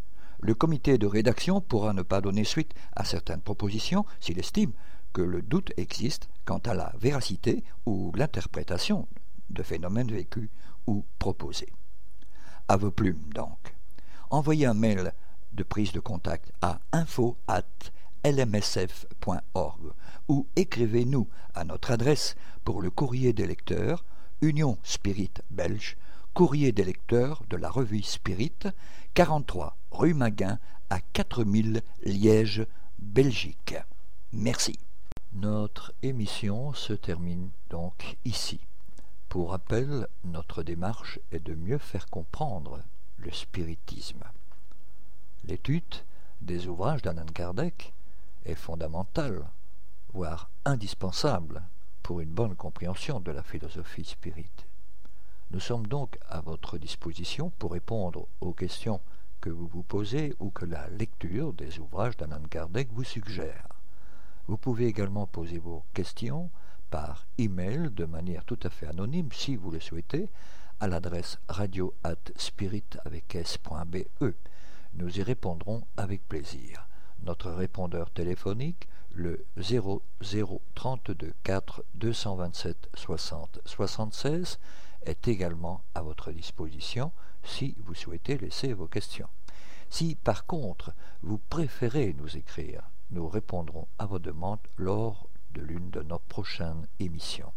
[0.41, 4.73] Le comité de rédaction pourra ne pas donner suite à certaines propositions s'il estime
[5.13, 9.07] que le doute existe quant à la véracité ou l'interprétation
[9.51, 10.49] de phénomènes vécus
[10.87, 11.69] ou proposés
[12.69, 13.75] à vos plumes donc.
[14.31, 15.13] Envoyez un mail
[15.53, 19.93] de prise de contact à info@lmsf.org
[20.29, 24.05] ou écrivez-nous à notre adresse pour le courrier des lecteurs,
[24.43, 25.97] Union Spirit Belge,
[26.35, 28.59] courrier des lecteurs de la revue Spirit,
[29.15, 30.59] 43 rue Maguin
[30.91, 32.67] à 4000 Liège,
[32.99, 33.77] Belgique.
[34.33, 34.79] Merci.
[35.33, 38.61] Notre émission se termine donc ici.
[39.29, 42.81] Pour rappel, notre démarche est de mieux faire comprendre
[43.19, 44.25] le spiritisme.
[45.45, 45.83] L'étude
[46.41, 47.93] des ouvrages d'Alan Kardec
[48.47, 49.45] est fondamentale,
[50.15, 51.63] voire indispensable
[52.03, 54.67] pour une bonne compréhension de la philosophie spirite.
[55.51, 59.01] Nous sommes donc à votre disposition pour répondre aux questions
[59.43, 63.69] que vous vous posez ou que la lecture des ouvrages d'Alan Kardec vous suggère.
[64.47, 66.51] Vous pouvez également poser vos questions
[66.91, 70.29] par email de manière tout à fait anonyme si vous le souhaitez
[70.81, 73.97] à l'adresse radio at spirit avec s.be.
[74.95, 76.89] Nous y répondrons avec plaisir.
[77.25, 84.59] Notre répondeur téléphonique, le 0032 4 227 60 76,
[85.05, 87.13] est également à votre disposition
[87.43, 89.29] si vous souhaitez laisser vos questions.
[89.91, 90.93] Si par contre
[91.23, 96.87] vous préférez nous écrire, nous répondrons à vos demandes lors de l'une de nos prochaines
[97.01, 97.53] émissions.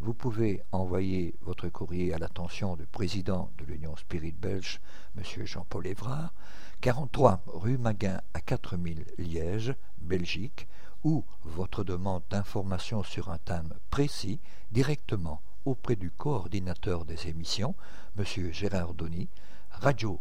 [0.00, 4.80] Vous pouvez envoyer votre courrier à l'attention du président de l'Union Spirit Belge,
[5.16, 5.44] M.
[5.44, 6.32] Jean-Paul Évrard,
[6.80, 10.68] 43 rue Maguin à 4000 Liège, Belgique,
[11.02, 14.40] ou votre demande d'information sur un thème précis
[14.70, 17.74] directement auprès du coordinateur des émissions,
[18.16, 18.24] M.
[18.52, 19.28] Gérard Donny,
[19.70, 20.20] radio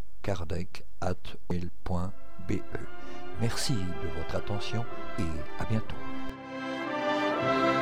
[3.39, 4.85] Merci de votre attention
[5.19, 5.95] et à bientôt.
[7.41, 7.76] Bye.